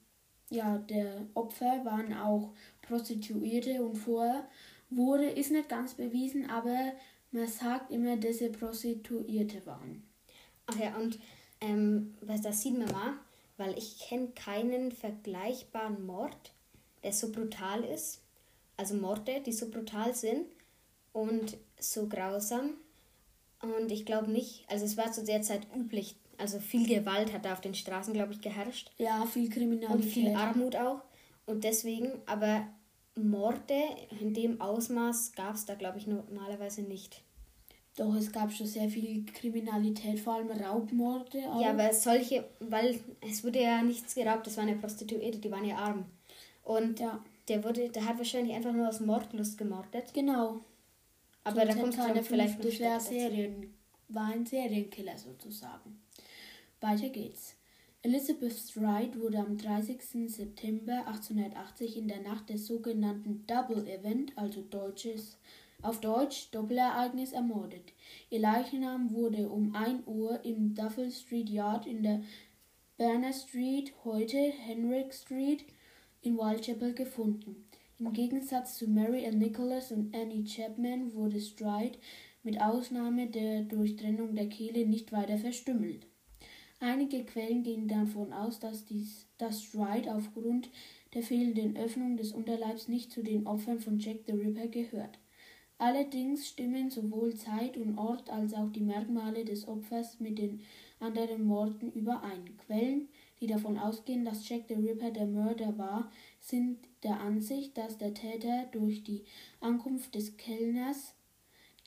ja, 0.49 0.77
der 0.77 1.27
Opfer 1.33 1.85
waren 1.85 2.13
auch 2.13 2.53
Prostituierte 2.81 3.81
und 3.83 3.95
vorher 3.95 4.47
wurde, 4.91 5.25
ist 5.25 5.51
nicht 5.51 5.69
ganz 5.69 5.95
bewiesen, 5.95 6.49
aber 6.49 6.93
man 7.31 7.47
sagt 7.47 7.91
immer, 7.91 8.17
dass 8.17 8.37
sie 8.37 8.49
Prostituierte 8.49 9.65
waren. 9.65 10.03
Ach 10.67 10.77
ja, 10.77 10.95
und 10.97 11.17
ähm, 11.61 12.15
was 12.21 12.41
das 12.41 12.61
sieht 12.61 12.77
man 12.77 12.91
mal, 12.91 13.13
weil 13.57 13.77
ich 13.77 13.99
kenne 13.99 14.29
keinen 14.29 14.91
vergleichbaren 14.91 16.05
Mord, 16.05 16.53
der 17.03 17.13
so 17.13 17.31
brutal 17.31 17.83
ist. 17.83 18.21
Also 18.77 18.95
Morde, 18.95 19.41
die 19.45 19.51
so 19.51 19.69
brutal 19.69 20.15
sind 20.15 20.47
und 21.13 21.57
so 21.79 22.07
grausam. 22.07 22.71
Und 23.61 23.91
ich 23.91 24.05
glaube 24.05 24.31
nicht, 24.31 24.65
also 24.69 24.85
es 24.85 24.97
war 24.97 25.11
zu 25.11 25.23
der 25.23 25.43
Zeit 25.43 25.67
üblich, 25.75 26.15
also 26.37 26.59
viel 26.59 26.87
Gewalt 26.87 27.31
hat 27.31 27.45
da 27.45 27.53
auf 27.53 27.61
den 27.61 27.75
Straßen, 27.75 28.13
glaube 28.13 28.33
ich, 28.33 28.41
geherrscht. 28.41 28.91
Ja, 28.97 29.25
viel 29.27 29.49
Kriminalität. 29.49 29.95
Und 29.95 30.03
viel 30.03 30.35
Armut 30.35 30.75
auch. 30.75 31.01
Und 31.45 31.63
deswegen, 31.63 32.13
aber 32.25 32.67
Morde 33.29 33.81
in 34.19 34.33
dem 34.33 34.59
Ausmaß 34.61 35.33
gab 35.33 35.55
es 35.55 35.65
da, 35.65 35.75
glaube 35.75 35.97
ich, 35.97 36.07
normalerweise 36.07 36.81
nicht. 36.81 37.21
Doch, 37.97 38.15
es 38.15 38.31
gab 38.31 38.51
schon 38.51 38.67
sehr 38.67 38.89
viel 38.89 39.25
Kriminalität, 39.25 40.19
vor 40.19 40.35
allem 40.35 40.49
Raubmorde. 40.49 41.39
Auch. 41.49 41.61
Ja, 41.61 41.71
aber 41.71 41.93
solche, 41.93 42.45
weil 42.59 42.99
es 43.19 43.43
wurde 43.43 43.61
ja 43.61 43.81
nichts 43.81 44.15
geraubt, 44.15 44.47
das 44.47 44.57
waren 44.57 44.69
ja 44.69 44.75
Prostituierte, 44.75 45.39
die 45.39 45.51
waren 45.51 45.65
ja 45.65 45.75
arm. 45.77 46.05
Und 46.63 46.99
ja. 46.99 47.21
der 47.49 47.63
wurde, 47.63 47.89
der 47.89 48.05
hat 48.05 48.17
wahrscheinlich 48.17 48.55
einfach 48.55 48.71
nur 48.71 48.87
aus 48.87 49.01
Mordlust 49.01 49.57
gemordet. 49.57 50.13
Genau. 50.13 50.61
Aber 51.43 51.65
da 51.65 51.75
kommt 51.75 51.95
keine 51.95 52.23
vielleicht 52.23 52.63
das 52.63 52.79
wäre 52.79 52.99
Serien, 52.99 53.73
war 54.09 54.27
ein 54.27 54.45
Serienkiller 54.45 55.17
sozusagen. 55.17 56.01
Weiter 56.79 57.09
geht's. 57.09 57.55
Elizabeth 58.03 58.53
Stride 58.53 59.21
wurde 59.21 59.37
am 59.37 59.59
30. 59.59 60.27
September 60.27 61.05
1880 61.05 61.97
in 61.97 62.07
der 62.07 62.21
Nacht 62.21 62.49
des 62.49 62.65
sogenannten 62.65 63.45
Double 63.45 63.87
Event, 63.87 64.35
also 64.35 64.63
deutsches, 64.63 65.37
auf 65.83 66.01
Deutsch 66.01 66.49
Doppelereignis, 66.49 67.31
ermordet. 67.31 67.93
Ihr 68.31 68.39
Leichnam 68.39 69.11
wurde 69.11 69.49
um 69.49 69.75
1 69.75 70.07
Uhr 70.07 70.43
im 70.43 70.73
Duffel 70.73 71.11
Street 71.11 71.51
Yard 71.51 71.85
in 71.85 72.01
der 72.01 72.23
Berner 72.97 73.33
Street, 73.33 73.93
heute 74.03 74.37
Henrik 74.37 75.13
Street, 75.13 75.63
in 76.23 76.37
Whitechapel 76.37 76.95
gefunden. 76.95 77.67
Im 77.99 78.11
Gegensatz 78.13 78.79
zu 78.79 78.87
Mary 78.89 79.27
Ann 79.27 79.37
Nicholas 79.37 79.91
und 79.91 80.15
Annie 80.15 80.45
Chapman 80.45 81.13
wurde 81.13 81.39
Stride 81.39 81.99
mit 82.41 82.59
Ausnahme 82.59 83.27
der 83.27 83.61
Durchtrennung 83.61 84.33
der 84.33 84.49
Kehle 84.49 84.87
nicht 84.87 85.11
weiter 85.11 85.37
verstümmelt. 85.37 86.07
Einige 86.83 87.23
Quellen 87.23 87.61
gehen 87.61 87.87
davon 87.87 88.33
aus, 88.33 88.59
dass, 88.59 88.85
dies, 88.85 89.27
dass 89.37 89.61
Stride 89.61 90.15
aufgrund 90.15 90.71
der 91.13 91.21
fehlenden 91.21 91.77
Öffnung 91.77 92.17
des 92.17 92.31
Unterleibs 92.31 92.87
nicht 92.87 93.11
zu 93.11 93.21
den 93.21 93.45
Opfern 93.45 93.79
von 93.79 93.99
Jack 93.99 94.21
the 94.25 94.31
Ripper 94.31 94.67
gehört. 94.67 95.19
Allerdings 95.77 96.47
stimmen 96.47 96.89
sowohl 96.89 97.35
Zeit 97.35 97.77
und 97.77 97.99
Ort 97.99 98.31
als 98.31 98.55
auch 98.55 98.71
die 98.71 98.81
Merkmale 98.81 99.45
des 99.45 99.67
Opfers 99.67 100.19
mit 100.19 100.39
den 100.39 100.61
anderen 100.99 101.43
Morden 101.43 101.91
überein. 101.91 102.57
Quellen, 102.65 103.09
die 103.39 103.47
davon 103.47 103.77
ausgehen, 103.77 104.25
dass 104.25 104.49
Jack 104.49 104.63
the 104.67 104.73
Ripper 104.73 105.11
der 105.11 105.27
Mörder 105.27 105.77
war, 105.77 106.11
sind 106.39 106.79
der 107.03 107.19
Ansicht, 107.19 107.77
dass 107.77 107.99
der 107.99 108.15
Täter 108.15 108.65
durch 108.71 109.03
die 109.03 109.23
Ankunft 109.59 110.15
des 110.15 110.35
Kellners 110.37 111.13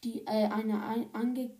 die, 0.04 0.20
äh, 0.26 0.46
einer, 0.46 1.08
ange, 1.12 1.50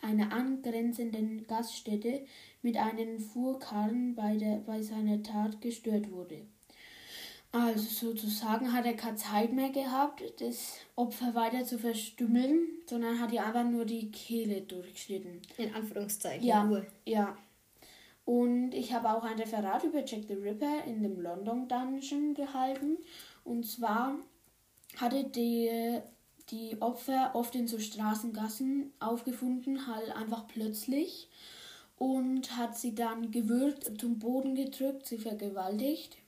einer 0.00 0.32
angrenzenden 0.32 1.46
Gaststätte 1.46 2.24
mit 2.66 2.76
einem 2.78 3.20
Fuhrkarren 3.20 4.16
bei, 4.16 4.36
der, 4.36 4.56
bei 4.56 4.82
seiner 4.82 5.22
Tat 5.22 5.60
gestört 5.60 6.10
wurde. 6.10 6.40
Also 7.52 8.08
sozusagen 8.08 8.72
hat 8.72 8.86
er 8.86 8.94
keine 8.94 9.14
Zeit 9.14 9.52
mehr 9.52 9.70
gehabt, 9.70 10.20
das 10.40 10.78
Opfer 10.96 11.36
weiter 11.36 11.64
zu 11.64 11.78
verstümmeln, 11.78 12.66
sondern 12.86 13.20
hat 13.20 13.30
ihr 13.30 13.46
einfach 13.46 13.62
nur 13.62 13.84
die 13.84 14.10
Kehle 14.10 14.62
durchgeschnitten. 14.62 15.42
In 15.58 15.72
Anführungszeichen. 15.76 16.44
Ja, 16.44 16.64
nur. 16.64 16.84
ja. 17.04 17.38
Und 18.24 18.72
ich 18.72 18.92
habe 18.92 19.10
auch 19.10 19.22
ein 19.22 19.38
Referat 19.38 19.84
über 19.84 20.04
Jack 20.04 20.22
the 20.26 20.34
Ripper 20.34 20.82
in 20.86 21.04
dem 21.04 21.20
London 21.20 21.68
Dungeon 21.68 22.34
gehalten. 22.34 22.98
Und 23.44 23.64
zwar 23.64 24.16
hatte 24.96 25.22
die, 25.22 26.00
die 26.50 26.82
Opfer 26.82 27.30
oft 27.34 27.54
in 27.54 27.68
so 27.68 27.78
Straßengassen 27.78 28.92
aufgefunden, 28.98 29.86
halt 29.86 30.10
einfach 30.16 30.48
plötzlich. 30.48 31.28
Und 31.96 32.56
hat 32.56 32.76
sie 32.76 32.94
dann 32.94 33.30
gewürgt, 33.30 34.00
zum 34.00 34.18
Boden 34.18 34.54
gedrückt, 34.54 35.06
sie 35.06 35.18
vergewaltigt. 35.18 36.18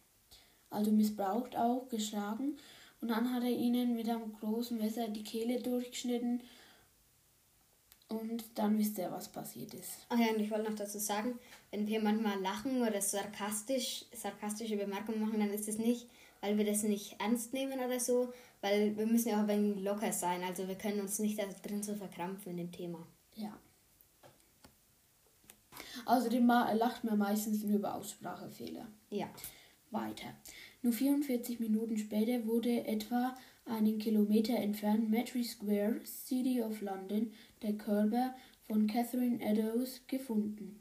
Also 0.71 0.91
missbraucht 0.91 1.57
auch, 1.57 1.89
geschlagen. 1.89 2.57
Und 3.01 3.09
dann 3.09 3.33
hat 3.33 3.43
er 3.43 3.51
ihnen 3.51 3.95
mit 3.95 4.09
einem 4.09 4.33
großen 4.33 4.79
Messer 4.79 5.09
die 5.09 5.23
Kehle 5.23 5.61
durchgeschnitten 5.61 6.41
und 8.09 8.45
dann 8.55 8.79
wisst 8.79 8.99
ihr, 8.99 9.11
was 9.11 9.29
passiert 9.29 9.75
ist. 9.75 10.07
Ach 10.09 10.19
ja, 10.19 10.33
und 10.33 10.41
ich 10.41 10.51
wollte 10.51 10.71
noch 10.71 10.79
dazu 10.79 10.99
sagen, 10.99 11.39
wenn 11.71 11.87
wir 11.87 12.03
manchmal 12.03 12.41
lachen 12.41 12.81
oder 12.81 13.01
sarkastisch, 13.03 14.07
sarkastische 14.13 14.77
Bemerkungen 14.77 15.21
machen, 15.21 15.41
dann 15.41 15.51
ist 15.51 15.69
es 15.69 15.79
nicht, 15.79 16.09
weil 16.41 16.57
wir 16.57 16.65
das 16.65 16.83
nicht 16.85 17.21
ernst 17.21 17.53
nehmen 17.53 17.79
oder 17.81 18.01
so, 18.01 18.33
weil 18.63 18.97
wir 18.97 19.07
müssen 19.07 19.29
ja 19.29 19.37
auch 19.37 19.41
ein 19.41 19.49
wenig 19.49 19.85
locker 19.85 20.13
sein. 20.13 20.43
Also 20.43 20.67
wir 20.67 20.77
können 20.77 21.01
uns 21.01 21.19
nicht 21.19 21.39
da 21.39 21.45
drin 21.63 21.83
so 21.83 21.95
verkrampfen 21.95 22.53
in 22.53 22.57
dem 22.57 22.73
Thema. 22.73 23.07
Ja. 23.35 23.59
Außerdem 26.07 26.47
lacht 26.47 27.05
man 27.05 27.19
meistens 27.19 27.63
nur 27.65 27.79
über 27.79 27.95
Aussprachefehler. 27.95 28.89
Ja. 29.11 29.29
Weiter. 29.91 30.35
Nur 30.83 30.93
44 30.93 31.61
Minuten 31.61 31.97
später 31.97 32.47
wurde 32.47 32.87
etwa 32.87 33.35
einen 33.65 33.99
Kilometer 33.99 34.57
entfernt 34.57 35.11
Metry 35.11 35.45
Square, 35.45 36.01
City 36.05 36.63
of 36.63 36.81
London, 36.81 37.33
der 37.63 37.75
Körper 37.75 38.35
von 38.67 38.87
Catherine 38.87 39.41
Eddowes 39.41 40.07
gefunden. 40.07 40.81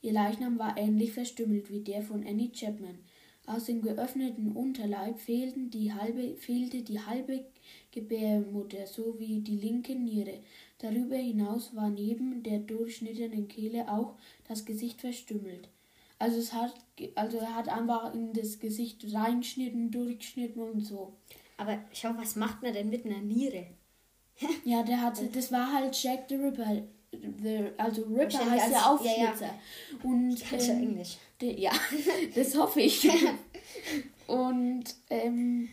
Ihr 0.00 0.12
Leichnam 0.12 0.58
war 0.58 0.76
ähnlich 0.76 1.12
verstümmelt 1.12 1.70
wie 1.70 1.80
der 1.80 2.02
von 2.02 2.24
Annie 2.26 2.52
Chapman. 2.52 2.98
Aus 3.46 3.64
dem 3.64 3.80
geöffneten 3.80 4.52
Unterleib 4.52 5.20
fehlten 5.20 5.70
die 5.70 5.92
halbe, 5.92 6.36
fehlte 6.36 6.82
die 6.82 7.00
halbe 7.00 7.44
Gebärmutter 7.92 8.86
sowie 8.86 9.40
die 9.40 9.56
linke 9.56 9.94
Niere. 9.94 10.40
Darüber 10.78 11.16
hinaus 11.16 11.74
war 11.74 11.88
neben 11.88 12.42
der 12.42 12.58
durchschnittenen 12.58 13.48
Kehle 13.48 13.90
auch 13.90 14.16
das 14.46 14.64
Gesicht 14.64 15.00
verstümmelt. 15.00 15.68
Also 16.18 16.38
es 16.38 16.52
hat, 16.52 16.74
also 17.14 17.38
er 17.38 17.54
hat 17.54 17.68
einfach 17.68 18.14
in 18.14 18.32
das 18.32 18.58
Gesicht 18.58 19.04
reingeschnitten, 19.12 19.90
durchgeschnitten 19.90 20.62
und 20.62 20.80
so. 20.80 21.14
Aber 21.56 21.78
schau, 21.92 22.10
was 22.16 22.36
macht 22.36 22.62
man 22.62 22.72
denn 22.72 22.90
mit 22.90 23.04
einer 23.04 23.20
Niere? 23.20 23.66
ja, 24.64 24.82
der 24.82 25.00
hatte, 25.00 25.26
das 25.26 25.50
war 25.52 25.72
halt 25.72 26.00
Jack 26.02 26.26
the 26.28 26.36
Ripper. 26.36 26.82
The, 27.12 27.70
also 27.78 28.02
Ripper 28.02 28.50
heißt 28.50 28.64
als, 28.64 28.72
ja 28.72 28.90
Aufschlitzer. 28.90 29.46
Ja, 29.46 29.46
ja. 29.46 30.10
Und, 30.10 30.34
ich 30.34 30.44
kann 30.44 30.60
ähm, 30.60 30.66
schon 30.66 30.82
Englisch. 30.82 31.16
De, 31.40 31.58
ja, 31.58 31.72
das 32.34 32.56
hoffe 32.56 32.80
ich. 32.80 33.08
und 34.26 34.84
ähm, 35.08 35.68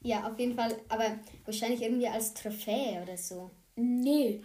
ja, 0.00 0.28
auf 0.28 0.38
jeden 0.38 0.54
Fall, 0.54 0.76
aber 0.88 1.18
wahrscheinlich 1.44 1.82
irgendwie 1.82 2.08
als 2.08 2.34
Trophäe 2.34 3.02
oder 3.02 3.16
so. 3.16 3.50
Nee, 3.78 4.42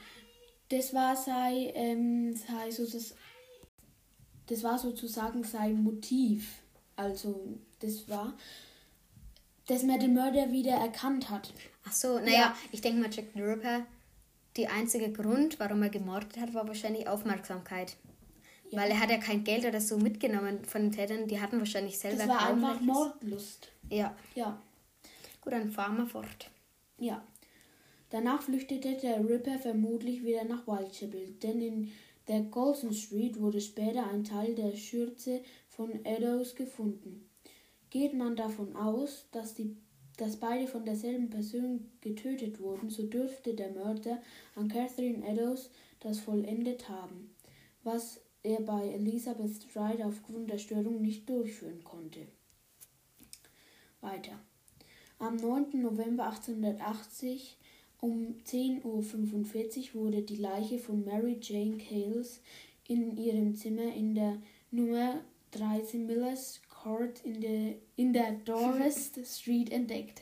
das 0.69 0.93
war 0.93 1.15
sei, 1.15 1.71
ähm, 1.75 2.35
sei 2.35 2.71
so 2.71 2.85
das, 2.85 3.15
das 4.47 4.63
war 4.63 4.77
sozusagen 4.77 5.43
sein 5.43 5.83
Motiv. 5.83 6.61
Also 6.95 7.57
das 7.79 8.07
war 8.07 8.33
dass 9.67 9.83
man 9.83 9.99
den 9.99 10.13
Mörder 10.13 10.51
wieder 10.51 10.73
erkannt 10.73 11.29
hat. 11.29 11.53
Ach 11.85 11.91
so, 11.91 12.19
naja, 12.19 12.31
ja. 12.31 12.55
ich 12.71 12.81
denke 12.81 13.01
mal, 13.01 13.09
Jack 13.11 13.27
the 13.33 13.41
Ripper, 13.41 13.85
der 14.57 14.71
einzige 14.71 15.11
Grund, 15.11 15.59
warum 15.59 15.81
er 15.83 15.89
gemordet 15.89 16.37
hat, 16.37 16.53
war 16.53 16.67
wahrscheinlich 16.67 17.07
Aufmerksamkeit. 17.07 17.95
Ja. 18.69 18.81
Weil 18.81 18.91
er 18.91 18.99
hat 18.99 19.09
ja 19.09 19.17
kein 19.17 19.43
Geld 19.43 19.65
oder 19.65 19.79
so 19.79 19.97
mitgenommen 19.97 20.65
von 20.65 20.83
den 20.83 20.91
Tätern, 20.91 21.27
die 21.27 21.39
hatten 21.39 21.59
wahrscheinlich 21.59 21.97
selber 21.97 22.25
Das 22.25 22.27
war 22.27 22.49
einfach. 22.49 22.81
Mordlust. 22.81 23.69
Ja. 23.89 24.15
Ja. 24.35 24.59
Gut, 25.41 25.53
dann 25.53 25.71
fahren 25.71 25.97
wir 25.97 26.07
fort. 26.07 26.49
Ja. 26.97 27.23
Danach 28.13 28.43
flüchtete 28.43 28.95
der 28.95 29.27
Ripper 29.27 29.57
vermutlich 29.57 30.23
wieder 30.23 30.43
nach 30.43 30.67
Whitechapel, 30.67 31.31
denn 31.41 31.59
in 31.59 31.91
der 32.27 32.41
Golson 32.41 32.93
Street 32.93 33.41
wurde 33.41 33.59
später 33.59 34.07
ein 34.07 34.23
Teil 34.23 34.53
der 34.53 34.75
Schürze 34.75 35.41
von 35.67 36.05
Eddowes 36.05 36.53
gefunden. 36.53 37.27
Geht 37.89 38.13
man 38.13 38.35
davon 38.35 38.75
aus, 38.75 39.25
dass, 39.31 39.55
die, 39.55 39.75
dass 40.17 40.35
beide 40.35 40.67
von 40.67 40.85
derselben 40.85 41.31
Person 41.31 41.89
getötet 42.01 42.59
wurden, 42.59 42.91
so 42.91 43.01
dürfte 43.01 43.55
der 43.55 43.71
Mörder 43.71 44.21
an 44.53 44.67
Catherine 44.67 45.27
Eddowes 45.27 45.71
das 45.99 46.19
vollendet 46.19 46.89
haben, 46.89 47.33
was 47.81 48.21
er 48.43 48.61
bei 48.61 48.89
Elizabeth 48.89 49.55
Stride 49.55 50.05
aufgrund 50.05 50.51
der 50.51 50.59
Störung 50.59 51.01
nicht 51.01 51.27
durchführen 51.27 51.83
konnte. 51.83 52.27
Weiter. 54.01 54.39
Am 55.17 55.37
9. 55.37 55.81
November 55.81 56.25
1880 56.25 57.57
um 58.03 58.35
10.45 58.45 59.95
Uhr 59.95 60.01
wurde 60.01 60.23
die 60.23 60.35
Leiche 60.35 60.77
von 60.77 61.05
Mary 61.05 61.37
Jane 61.41 61.77
Cales 61.77 62.41
in 62.85 63.15
ihrem 63.15 63.55
Zimmer 63.55 63.93
in 63.95 64.13
der 64.13 64.41
Nummer 64.71 65.21
13 65.51 66.05
Millers 66.05 66.61
Court 66.67 67.23
in 67.23 67.39
der, 67.39 67.75
in 67.95 68.11
der 68.11 68.33
Dorset 68.43 69.25
Street 69.25 69.71
entdeckt. 69.71 70.21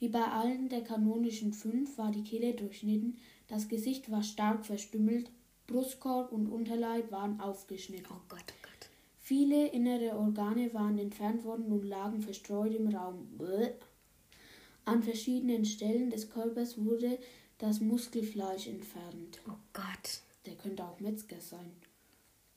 Wie 0.00 0.08
bei 0.08 0.24
allen 0.24 0.68
der 0.68 0.82
kanonischen 0.82 1.52
fünf 1.52 1.96
war 1.98 2.10
die 2.10 2.24
Kehle 2.24 2.54
durchschnitten, 2.54 3.18
das 3.46 3.68
Gesicht 3.68 4.10
war 4.10 4.24
stark 4.24 4.66
verstümmelt, 4.66 5.30
Brustkorb 5.68 6.32
und 6.32 6.48
Unterleib 6.48 7.12
waren 7.12 7.40
aufgeschnitten. 7.40 8.06
Oh 8.10 8.22
Gott, 8.28 8.40
oh 8.48 8.62
Gott. 8.62 8.88
Viele 9.20 9.68
innere 9.68 10.18
Organe 10.18 10.74
waren 10.74 10.98
entfernt 10.98 11.44
worden 11.44 11.70
und 11.70 11.84
lagen 11.84 12.22
verstreut 12.22 12.74
im 12.74 12.88
Raum. 12.88 13.28
Bäh. 13.38 13.70
An 14.88 15.02
verschiedenen 15.02 15.66
Stellen 15.66 16.08
des 16.08 16.30
Körpers 16.30 16.82
wurde 16.82 17.18
das 17.58 17.80
Muskelfleisch 17.80 18.68
entfernt. 18.68 19.38
Oh 19.46 19.58
Gott. 19.74 20.22
Der 20.46 20.54
könnte 20.54 20.82
auch 20.82 20.98
Metzger 20.98 21.38
sein. 21.40 21.70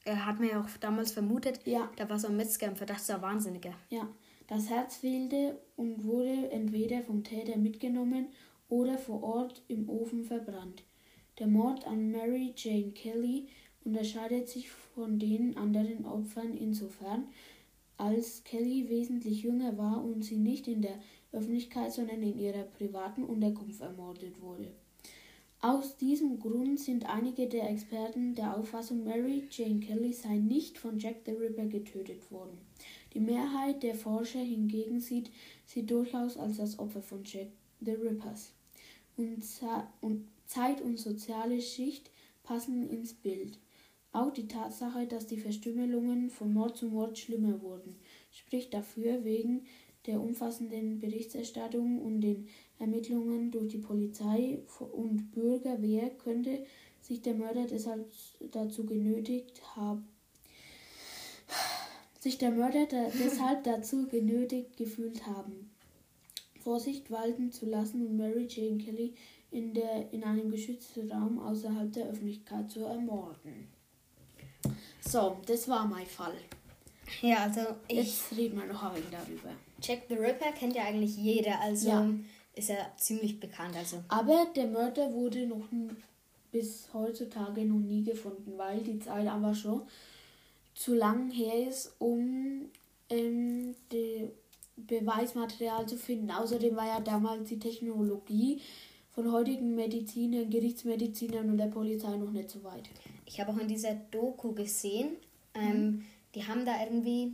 Er 0.05 0.25
hat 0.25 0.39
mir 0.39 0.51
ja 0.51 0.61
auch 0.61 0.69
damals 0.79 1.11
vermutet, 1.11 1.59
ja. 1.65 1.91
da 1.97 2.09
war 2.09 2.17
so 2.17 2.29
ein 2.29 2.37
Metzger 2.37 2.67
im 2.67 2.77
Verdacht, 2.77 3.03
so 3.03 3.13
ein 3.13 3.21
Wahnsinniger. 3.21 3.73
Ja, 3.89 4.07
das 4.47 4.69
Herz 4.69 4.95
fehlte 4.95 5.59
und 5.75 6.05
wurde 6.05 6.49
entweder 6.51 7.01
vom 7.03 7.25
Täter 7.25 7.57
mitgenommen 7.57 8.27
oder 8.69 8.97
vor 8.97 9.21
Ort 9.23 9.61
im 9.67 9.89
Ofen 9.89 10.23
verbrannt. 10.23 10.83
Der 11.37 11.47
Mord 11.47 11.85
an 11.85 12.11
Mary 12.11 12.53
Jane 12.55 12.91
Kelly 12.91 13.47
unterscheidet 13.83 14.47
sich 14.47 14.71
von 14.71 15.19
den 15.19 15.57
anderen 15.57 16.05
Opfern 16.05 16.55
insofern, 16.55 17.25
als 17.97 18.45
Kelly 18.45 18.87
wesentlich 18.87 19.43
jünger 19.43 19.77
war 19.77 20.01
und 20.03 20.23
sie 20.23 20.37
nicht 20.37 20.67
in 20.69 20.81
der 20.81 20.97
Öffentlichkeit, 21.31 21.93
sondern 21.93 22.21
in 22.21 22.37
ihrer 22.37 22.63
privaten 22.63 23.23
Unterkunft 23.23 23.81
ermordet 23.81 24.41
wurde. 24.41 24.71
Aus 25.63 25.95
diesem 25.97 26.39
Grund 26.39 26.79
sind 26.79 27.07
einige 27.07 27.47
der 27.47 27.69
Experten 27.69 28.33
der 28.33 28.57
Auffassung, 28.57 29.03
Mary 29.03 29.43
Jane 29.51 29.79
Kelly 29.79 30.11
sei 30.11 30.37
nicht 30.37 30.79
von 30.79 30.97
Jack 30.97 31.17
the 31.25 31.33
Ripper 31.33 31.67
getötet 31.67 32.31
worden. 32.31 32.57
Die 33.13 33.19
Mehrheit 33.19 33.83
der 33.83 33.93
Forscher 33.93 34.39
hingegen 34.39 34.99
sieht 34.99 35.29
sie 35.65 35.85
durchaus 35.85 36.35
als 36.35 36.57
das 36.57 36.79
Opfer 36.79 37.03
von 37.03 37.23
Jack 37.23 37.49
the 37.79 37.91
Rippers. 37.91 38.53
Und, 39.15 39.43
Zeit 40.45 40.81
und 40.81 40.97
soziale 40.97 41.61
Schicht 41.61 42.09
passen 42.41 42.89
ins 42.89 43.13
Bild. 43.13 43.59
Auch 44.13 44.31
die 44.31 44.47
Tatsache, 44.47 45.05
dass 45.05 45.27
die 45.27 45.37
Verstümmelungen 45.37 46.31
von 46.31 46.53
Mord 46.53 46.75
zu 46.75 46.87
Mord 46.87 47.19
schlimmer 47.19 47.61
wurden, 47.61 47.95
spricht 48.31 48.73
dafür, 48.73 49.23
wegen 49.23 49.65
der 50.05 50.19
umfassenden 50.19 50.99
Berichterstattung 50.99 52.01
und 52.01 52.21
den 52.21 52.47
Ermittlungen 52.79 53.51
durch 53.51 53.69
die 53.69 53.77
Polizei 53.77 54.59
und 54.91 55.31
Bürgerwehr 55.31 56.09
könnte 56.09 56.65
sich 57.01 57.21
der 57.21 57.35
Mörder 57.35 57.65
deshalb 57.67 58.11
dazu 58.51 58.85
genötigt 58.85 59.61
haben, 59.75 60.07
sich 62.19 62.37
der 62.37 62.51
Mörder 62.51 62.85
da 62.85 63.09
deshalb 63.23 63.63
dazu 63.63 64.07
genötigt 64.07 64.77
gefühlt 64.77 65.25
haben, 65.27 65.71
Vorsicht 66.59 67.09
walten 67.09 67.51
zu 67.51 67.65
lassen 67.65 68.05
und 68.05 68.17
Mary 68.17 68.47
Jane 68.49 68.77
Kelly 68.77 69.13
in, 69.49 69.73
der, 69.73 70.11
in 70.13 70.23
einem 70.23 70.49
geschützten 70.49 71.11
Raum 71.11 71.39
außerhalb 71.39 71.91
der 71.91 72.07
Öffentlichkeit 72.07 72.71
zu 72.71 72.81
ermorden. 72.81 73.67
So, 75.01 75.37
das 75.45 75.67
war 75.67 75.87
mein 75.87 76.05
Fall. 76.05 76.37
Ja, 77.21 77.39
also 77.43 77.61
ich. 77.87 77.97
Jetzt 77.97 78.37
reden 78.37 78.57
wir 78.59 78.65
noch 78.67 78.83
ein 78.83 78.95
wenig 78.95 79.09
darüber. 79.09 79.55
Jack 79.81 80.03
the 80.09 80.15
Ripper 80.15 80.51
kennt 80.51 80.75
ja 80.75 80.83
eigentlich 80.83 81.17
jeder, 81.17 81.59
also 81.61 81.89
ja. 81.89 82.13
ist 82.55 82.69
er 82.69 82.91
ziemlich 82.97 83.39
bekannt. 83.39 83.75
Also. 83.75 84.03
Aber 84.07 84.47
der 84.55 84.67
Mörder 84.67 85.11
wurde 85.13 85.47
noch 85.47 85.65
bis 86.51 86.89
heutzutage 86.93 87.65
noch 87.65 87.79
nie 87.79 88.03
gefunden, 88.03 88.57
weil 88.57 88.81
die 88.81 88.99
Zeit 88.99 89.27
aber 89.27 89.55
schon 89.55 89.83
zu 90.73 90.93
lang 90.93 91.29
her 91.31 91.67
ist, 91.67 91.93
um 91.99 92.69
ähm, 93.09 93.75
Beweismaterial 94.77 95.87
zu 95.87 95.97
finden. 95.97 96.31
Außerdem 96.31 96.75
war 96.75 96.87
ja 96.87 96.99
damals 96.99 97.49
die 97.49 97.59
Technologie 97.59 98.61
von 99.11 99.31
heutigen 99.31 99.75
Medizinern, 99.75 100.49
Gerichtsmedizinern 100.49 101.49
und 101.49 101.57
der 101.57 101.67
Polizei 101.67 102.15
noch 102.15 102.31
nicht 102.31 102.49
so 102.49 102.63
weit. 102.63 102.89
Ich 103.25 103.39
habe 103.39 103.51
auch 103.51 103.57
in 103.57 103.67
dieser 103.67 103.93
Doku 103.93 104.53
gesehen, 104.53 105.17
ähm, 105.53 105.73
mhm. 105.73 106.05
die 106.35 106.47
haben 106.47 106.65
da 106.65 106.81
irgendwie, 106.83 107.33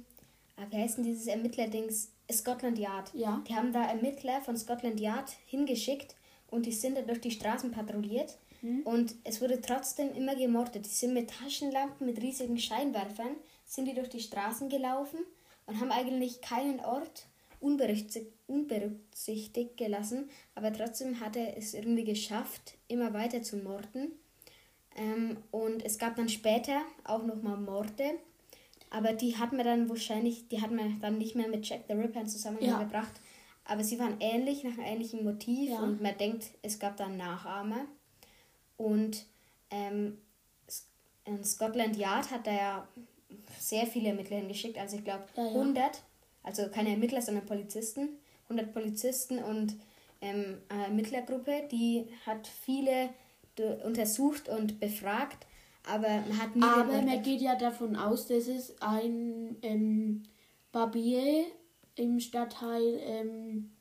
ah, 0.57 0.65
wie 0.69 0.77
heißt 0.77 0.97
denn 0.97 1.05
dieses 1.05 1.27
Ermittlerdings? 1.27 2.11
Scotland 2.31 2.77
Yard. 2.77 3.13
Ja. 3.13 3.41
Die 3.47 3.55
haben 3.55 3.71
da 3.71 3.85
Ermittler 3.85 4.41
von 4.41 4.57
Scotland 4.57 4.99
Yard 4.99 5.31
hingeschickt 5.45 6.15
und 6.49 6.65
die 6.65 6.71
sind 6.71 6.97
da 6.97 7.01
durch 7.01 7.21
die 7.21 7.31
Straßen 7.31 7.71
patrouilliert. 7.71 8.37
Mhm. 8.61 8.81
Und 8.83 9.15
es 9.23 9.41
wurde 9.41 9.61
trotzdem 9.61 10.13
immer 10.13 10.35
gemordet. 10.35 10.85
Die 10.85 10.89
sind 10.89 11.13
mit 11.13 11.29
Taschenlampen, 11.29 12.07
mit 12.07 12.21
riesigen 12.21 12.57
Scheinwerfern, 12.57 13.35
sind 13.65 13.85
die 13.85 13.93
durch 13.93 14.09
die 14.09 14.19
Straßen 14.19 14.69
gelaufen 14.69 15.19
und 15.65 15.79
haben 15.79 15.91
eigentlich 15.91 16.41
keinen 16.41 16.79
Ort 16.79 17.27
unberücksichtigt 17.59 19.77
gelassen, 19.77 20.29
aber 20.55 20.71
trotzdem 20.71 21.19
hat 21.19 21.35
er 21.35 21.57
es 21.57 21.73
irgendwie 21.73 22.03
geschafft, 22.03 22.75
immer 22.87 23.13
weiter 23.13 23.41
zu 23.41 23.57
morden. 23.57 24.11
Ähm, 24.95 25.37
und 25.51 25.83
es 25.83 25.97
gab 25.97 26.15
dann 26.15 26.29
später 26.29 26.81
auch 27.03 27.23
nochmal 27.23 27.57
Morde, 27.57 28.19
aber 28.89 29.13
die 29.13 29.37
hat 29.37 29.51
man 29.51 29.65
dann 29.65 29.89
wahrscheinlich, 29.89 30.47
die 30.47 30.61
hat 30.61 30.71
man 30.71 30.99
dann 31.01 31.17
nicht 31.17 31.35
mehr 31.35 31.47
mit 31.47 31.67
Jack 31.67 31.81
the 31.87 31.93
Ripper 31.93 32.21
in 32.21 32.27
Zusammenhang 32.27 32.69
ja. 32.69 32.79
gebracht. 32.79 33.13
Aber 33.65 33.83
sie 33.83 33.99
waren 33.99 34.15
ähnlich, 34.21 34.63
nach 34.63 34.77
einem 34.77 34.85
ähnlichen 34.85 35.25
Motiv 35.25 35.71
ja. 35.71 35.79
und 35.79 36.01
man 36.01 36.17
denkt, 36.17 36.45
es 36.61 36.79
gab 36.79 36.95
dann 36.95 37.17
Nachahmer. 37.17 37.85
Und 38.77 39.25
ähm, 39.71 40.17
Scotland 41.43 41.97
Yard 41.97 42.31
hat 42.31 42.47
da 42.47 42.51
ja 42.51 42.87
sehr 43.59 43.85
viele 43.85 44.09
Ermittler 44.09 44.37
hingeschickt, 44.37 44.77
also 44.77 44.97
ich 44.97 45.03
glaube 45.03 45.25
ja, 45.35 45.43
100, 45.43 46.01
also 46.43 46.69
keine 46.69 46.91
Ermittler, 46.91 47.21
sondern 47.21 47.45
Polizisten, 47.45 48.09
100 48.43 48.73
Polizisten 48.73 49.39
und 49.39 49.75
ähm, 50.21 50.59
eine 50.69 50.85
Ermittlergruppe, 50.85 51.67
die 51.69 52.05
hat 52.25 52.47
viele 52.47 53.09
untersucht 53.83 54.49
und 54.49 54.79
befragt 54.79 55.47
aber 55.87 56.07
man 56.07 56.41
hat 56.41 56.55
nie 56.55 56.63
Aber 56.63 57.01
man 57.01 57.21
geht 57.21 57.41
ja 57.41 57.55
davon 57.55 57.95
aus, 57.95 58.27
dass 58.27 58.47
es 58.47 58.81
ein 58.81 59.57
ähm, 59.61 60.23
Barbier 60.71 61.45
im 61.95 62.19
Stadtteil 62.19 62.99
ähm, 63.01 63.71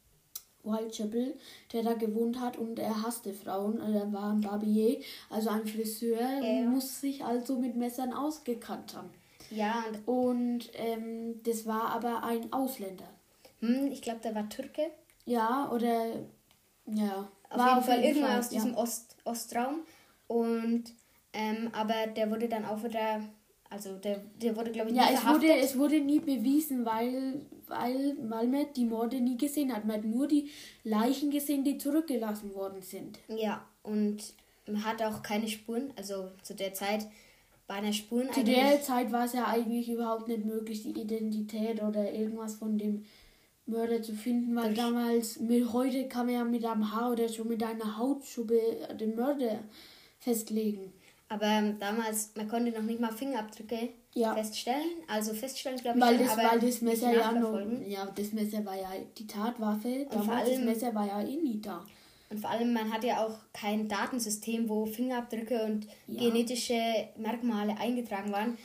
Whitechapel, 0.62 1.36
der 1.72 1.82
da 1.82 1.94
gewohnt 1.94 2.40
hat 2.40 2.56
und 2.56 2.78
er 2.78 3.02
hasste 3.02 3.32
Frauen. 3.32 3.80
Also 3.80 3.98
er 3.98 4.12
war 4.12 4.32
ein 4.32 4.40
Barbier, 4.40 5.00
also 5.30 5.50
ein 5.50 5.66
Friseur, 5.66 6.20
ja. 6.20 6.62
muss 6.62 7.00
sich 7.00 7.24
also 7.24 7.58
mit 7.58 7.76
Messern 7.76 8.12
ausgekannt 8.12 8.96
haben. 8.96 9.10
Ja. 9.50 9.84
Und 10.06 10.70
ähm, 10.74 11.40
das 11.44 11.66
war 11.66 11.90
aber 11.90 12.24
ein 12.24 12.52
Ausländer. 12.52 13.08
Hm, 13.60 13.90
ich 13.92 14.02
glaube, 14.02 14.20
der 14.20 14.34
war 14.34 14.48
Türke. 14.48 14.90
Ja, 15.24 15.70
oder 15.72 16.06
ja. 16.86 17.28
Auf 17.48 17.58
war 17.58 17.74
jeden 17.74 17.84
Fall 17.84 18.04
irgendwann 18.04 18.38
aus 18.38 18.48
diesem 18.48 18.72
ja. 18.72 18.78
Ost, 18.78 19.16
Ostraum. 19.24 19.80
Und 20.26 20.84
ähm, 21.36 21.68
aber 21.72 22.06
der 22.06 22.30
wurde 22.30 22.48
dann 22.48 22.64
auch 22.64 22.82
wieder, 22.82 23.20
also 23.68 23.96
der, 23.98 24.22
der 24.40 24.56
wurde, 24.56 24.72
glaube 24.72 24.88
ich, 24.88 24.94
nie 24.94 25.00
Ja, 25.00 25.10
es 25.12 25.26
wurde, 25.26 25.52
es 25.52 25.78
wurde 25.78 26.00
nie 26.00 26.20
bewiesen, 26.20 26.86
weil, 26.86 27.42
weil, 27.66 28.16
weil 28.22 28.48
man 28.48 28.66
die 28.74 28.86
Morde 28.86 29.20
nie 29.20 29.36
gesehen 29.36 29.74
hat. 29.74 29.84
Man 29.84 29.98
hat 29.98 30.04
nur 30.04 30.26
die 30.26 30.48
Leichen 30.82 31.30
gesehen, 31.30 31.62
die 31.62 31.76
zurückgelassen 31.76 32.54
worden 32.54 32.80
sind. 32.80 33.18
Ja, 33.28 33.66
und 33.82 34.18
man 34.66 34.84
hat 34.84 35.02
auch 35.02 35.22
keine 35.22 35.46
Spuren, 35.46 35.92
also 35.96 36.30
zu 36.42 36.54
der 36.54 36.72
Zeit 36.72 37.06
waren 37.66 37.84
ja 37.84 37.92
Spuren 37.92 38.32
Zu 38.32 38.44
der 38.44 38.80
Zeit 38.80 39.12
war 39.12 39.24
es 39.24 39.32
ja 39.32 39.46
eigentlich 39.46 39.90
überhaupt 39.90 40.28
nicht 40.28 40.44
möglich, 40.44 40.82
die 40.82 40.98
Identität 41.00 41.82
oder 41.82 42.12
irgendwas 42.12 42.54
von 42.54 42.78
dem 42.78 43.04
Mörder 43.66 44.00
zu 44.00 44.14
finden, 44.14 44.54
weil 44.54 44.72
damals, 44.74 45.40
mit 45.40 45.72
heute 45.72 46.06
kann 46.08 46.26
man 46.26 46.34
ja 46.34 46.44
mit 46.44 46.64
einem 46.64 46.92
Haar 46.92 47.12
oder 47.12 47.28
schon 47.28 47.48
mit 47.48 47.62
einer 47.62 47.98
Hautschuppe 47.98 48.60
den 48.98 49.16
Mörder 49.16 49.58
festlegen. 50.20 50.92
Aber 51.28 51.74
damals, 51.80 52.30
man 52.36 52.48
konnte 52.48 52.70
noch 52.70 52.82
nicht 52.82 53.00
mal 53.00 53.12
Fingerabdrücke 53.12 53.88
ja. 54.14 54.34
feststellen. 54.34 55.02
Also 55.08 55.34
feststellen, 55.34 55.78
glaube 55.78 55.98
ich, 55.98 56.04
weil 56.04 56.18
das, 56.18 56.36
weil 56.36 56.60
das 56.60 56.80
Messer 56.82 57.12
ja 57.12 57.32
noch, 57.32 57.60
ja, 57.86 58.06
das 58.06 58.32
Messer 58.32 58.64
war 58.64 58.76
ja 58.76 58.90
die 59.18 59.26
Tatwaffe. 59.26 60.06
Damals 60.08 60.48
allem, 60.48 60.66
das 60.66 60.74
Messer 60.76 60.94
war 60.94 61.06
ja 61.06 61.20
eh 61.22 61.36
nie 61.36 61.60
da. 61.60 61.84
Und 62.30 62.40
vor 62.40 62.50
allem, 62.50 62.72
man 62.72 62.92
hat 62.92 63.04
ja 63.04 63.24
auch 63.24 63.36
kein 63.52 63.88
Datensystem, 63.88 64.68
wo 64.68 64.86
Fingerabdrücke 64.86 65.64
und 65.64 65.86
ja. 66.06 66.20
genetische 66.20 67.08
Merkmale 67.16 67.76
eingetragen 67.78 68.32
waren. 68.32 68.56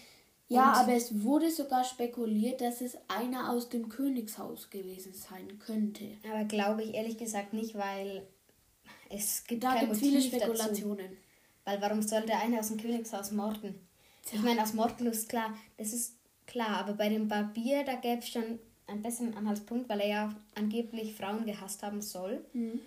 Ja, 0.48 0.74
und 0.74 0.80
aber 0.80 0.94
es 0.94 1.24
wurde 1.24 1.50
sogar 1.50 1.84
spekuliert, 1.84 2.62
dass 2.62 2.82
es 2.82 2.98
einer 3.08 3.52
aus 3.52 3.70
dem 3.70 3.88
Königshaus 3.88 4.70
gewesen 4.70 5.14
sein 5.14 5.60
könnte. 5.60 6.06
Aber 6.30 6.44
glaube 6.44 6.84
ich 6.84 6.94
ehrlich 6.94 7.18
gesagt 7.18 7.54
nicht, 7.54 7.76
weil 7.76 8.28
es 9.10 9.46
gibt 9.46 9.64
da 9.64 9.76
Motiv 9.76 9.98
viele 9.98 10.22
Spekulationen. 10.22 10.98
Dazu. 10.98 11.31
Weil 11.72 11.82
warum 11.82 12.02
sollte 12.02 12.36
einer 12.36 12.60
aus 12.60 12.68
dem 12.68 12.78
Königshaus 12.78 13.32
morden? 13.32 13.76
Tja. 14.26 14.38
Ich 14.38 14.44
meine, 14.44 14.62
aus 14.62 14.74
Mordlust, 14.74 15.30
klar, 15.30 15.56
das 15.78 15.94
ist 15.94 16.16
klar, 16.46 16.80
aber 16.80 16.94
bei 16.94 17.08
dem 17.08 17.30
Barbier, 17.30 17.86
da 17.86 17.96
gäbe 17.96 18.20
es 18.20 18.28
schon 18.28 18.60
einen 18.88 19.02
besseren 19.02 19.34
Anhaltspunkt, 19.36 19.88
weil 19.88 20.02
er 20.02 20.08
ja 20.08 20.36
angeblich 20.54 21.16
Frauen 21.16 21.46
gehasst 21.46 21.82
haben 21.82 22.02
soll. 22.02 22.44
Mhm. 22.52 22.82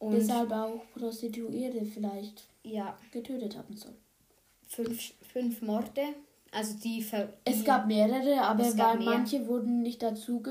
Und 0.00 0.14
Deshalb 0.14 0.50
auch 0.50 0.82
Prostituierte 0.94 1.84
vielleicht 1.84 2.48
ja. 2.64 2.98
getötet 3.12 3.56
haben 3.56 3.76
soll. 3.76 3.94
Fünf, 4.66 5.12
fünf 5.32 5.62
Morde, 5.62 6.02
also 6.50 6.74
die, 6.74 7.00
die 7.00 7.26
Es 7.44 7.64
gab 7.64 7.86
mehrere, 7.86 8.40
aber 8.42 8.72
gab 8.72 8.98
mehr. 8.98 9.10
manche 9.10 9.46
wurden 9.46 9.82
nicht 9.82 10.02
dazu, 10.02 10.42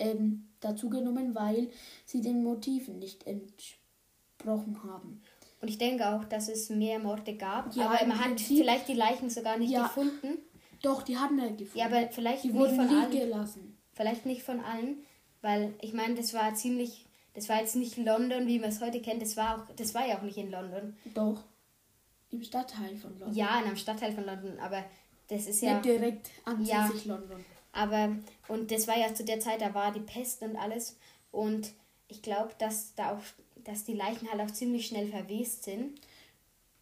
ähm, 0.00 0.48
dazu 0.58 0.90
genommen, 0.90 1.36
weil 1.36 1.68
sie 2.04 2.20
den 2.20 2.42
Motiven 2.42 2.98
nicht 2.98 3.24
entsprochen 3.28 4.82
haben. 4.82 5.22
Und 5.66 5.70
ich 5.70 5.78
denke 5.78 6.08
auch, 6.08 6.24
dass 6.24 6.48
es 6.48 6.70
mehr 6.70 7.00
Morde 7.00 7.34
gab, 7.34 7.74
ja, 7.74 7.90
aber 7.90 8.06
man 8.06 8.24
hat 8.24 8.40
vielleicht 8.40 8.86
die 8.86 8.94
Leichen 8.94 9.30
sogar 9.30 9.58
nicht 9.58 9.72
ja. 9.72 9.82
gefunden. 9.82 10.38
Doch, 10.80 11.02
die 11.02 11.18
haben 11.18 11.36
wir 11.36 11.50
gefunden. 11.50 11.78
Ja, 11.78 11.86
aber 11.86 12.08
vielleicht 12.12 12.44
die 12.44 12.52
nicht 12.52 12.74
von 12.74 12.88
allen. 12.88 13.10
Gelassen. 13.10 13.78
Vielleicht 13.94 14.26
nicht 14.26 14.42
von 14.42 14.60
allen, 14.60 14.98
weil 15.42 15.74
ich 15.80 15.92
meine, 15.92 16.14
das 16.14 16.34
war 16.34 16.54
ziemlich 16.54 17.06
das 17.36 17.50
war 17.50 17.60
jetzt 17.60 17.76
nicht 17.76 17.98
London, 17.98 18.46
wie 18.46 18.58
man 18.58 18.70
es 18.70 18.80
heute 18.80 19.02
kennt. 19.02 19.20
Das 19.20 19.36
war, 19.36 19.58
auch, 19.58 19.74
das 19.76 19.94
war 19.94 20.06
ja 20.06 20.16
auch 20.16 20.22
nicht 20.22 20.38
in 20.38 20.50
London. 20.50 20.96
Doch. 21.12 21.44
Im 22.30 22.42
Stadtteil 22.42 22.96
von 22.96 23.10
London. 23.18 23.36
Ja, 23.36 23.58
in 23.60 23.66
einem 23.66 23.76
Stadtteil 23.76 24.12
von 24.12 24.24
London. 24.24 24.58
Aber 24.58 24.82
das 25.28 25.46
ist 25.46 25.60
ja. 25.60 25.74
Nicht 25.74 25.84
direkt 25.84 26.30
an 26.46 26.64
ja, 26.64 26.90
London. 27.04 27.44
Aber, 27.72 28.16
und 28.48 28.70
das 28.70 28.88
war 28.88 28.96
ja 28.96 29.14
zu 29.14 29.22
der 29.22 29.38
Zeit, 29.38 29.60
da 29.60 29.74
war 29.74 29.92
die 29.92 30.00
Pest 30.00 30.40
und 30.40 30.56
alles. 30.56 30.96
Und 31.30 31.72
ich 32.08 32.22
glaube, 32.22 32.54
dass 32.58 32.94
da 32.94 33.12
auch, 33.12 33.20
dass 33.66 33.84
die 33.84 33.94
Leichen 33.94 34.30
halt 34.30 34.40
auch 34.40 34.52
ziemlich 34.52 34.86
schnell 34.86 35.08
verwest 35.08 35.64
sind. 35.64 36.00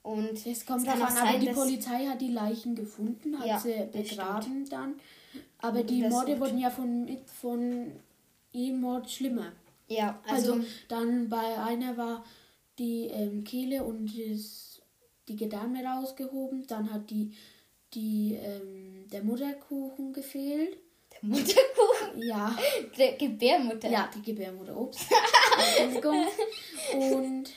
Und 0.03 0.47
es 0.47 0.66
kommt 0.66 0.87
davon 0.87 1.03
an, 1.03 1.29
aber 1.29 1.38
die 1.38 1.49
Polizei 1.49 2.07
hat 2.07 2.20
die 2.20 2.31
Leichen 2.31 2.75
gefunden, 2.75 3.38
hat 3.38 3.47
ja, 3.47 3.59
sie 3.59 3.88
begraben 3.90 4.68
dann. 4.68 4.94
Aber 5.59 5.83
die 5.83 6.03
Morde 6.03 6.38
wurden 6.38 6.59
ja 6.59 6.68
von, 6.68 7.09
von 7.40 7.90
jedem 8.53 8.83
Mord 8.83 9.11
schlimmer. 9.11 9.53
Ja, 9.88 10.20
also, 10.29 10.55
also 10.55 10.66
dann 10.88 11.29
bei 11.31 11.59
einer 11.59 11.97
war 11.97 12.25
die 12.79 13.07
ähm, 13.07 13.44
Kehle 13.44 13.83
und 13.83 14.07
das, 14.07 14.83
die 15.27 15.37
Gedärme 15.37 15.83
rausgehoben, 15.83 16.66
dann 16.66 16.92
hat 16.92 17.09
die, 17.09 17.33
die 17.94 18.35
ähm, 18.35 19.09
der 19.11 19.23
Mutterkuchen 19.23 20.12
gefehlt. 20.12 20.77
Mutterkuchen? 21.24 22.22
Ja. 22.22 22.56
Der 22.96 23.12
Gebärmutter. 23.12 23.88
Ja, 23.88 24.10
die 24.14 24.22
Gebärmutter. 24.22 24.76
Ups. 24.76 25.06
und 26.94 27.50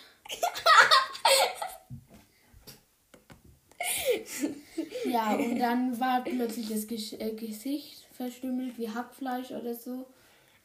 ja, 5.05 5.35
und 5.35 5.59
dann 5.59 5.99
war 5.99 6.23
plötzlich 6.23 6.67
das 6.69 6.85
äh, 7.13 7.33
Gesicht 7.33 8.05
verstümmelt 8.13 8.77
wie 8.77 8.89
Hackfleisch 8.89 9.51
oder 9.51 9.73
so. 9.73 10.05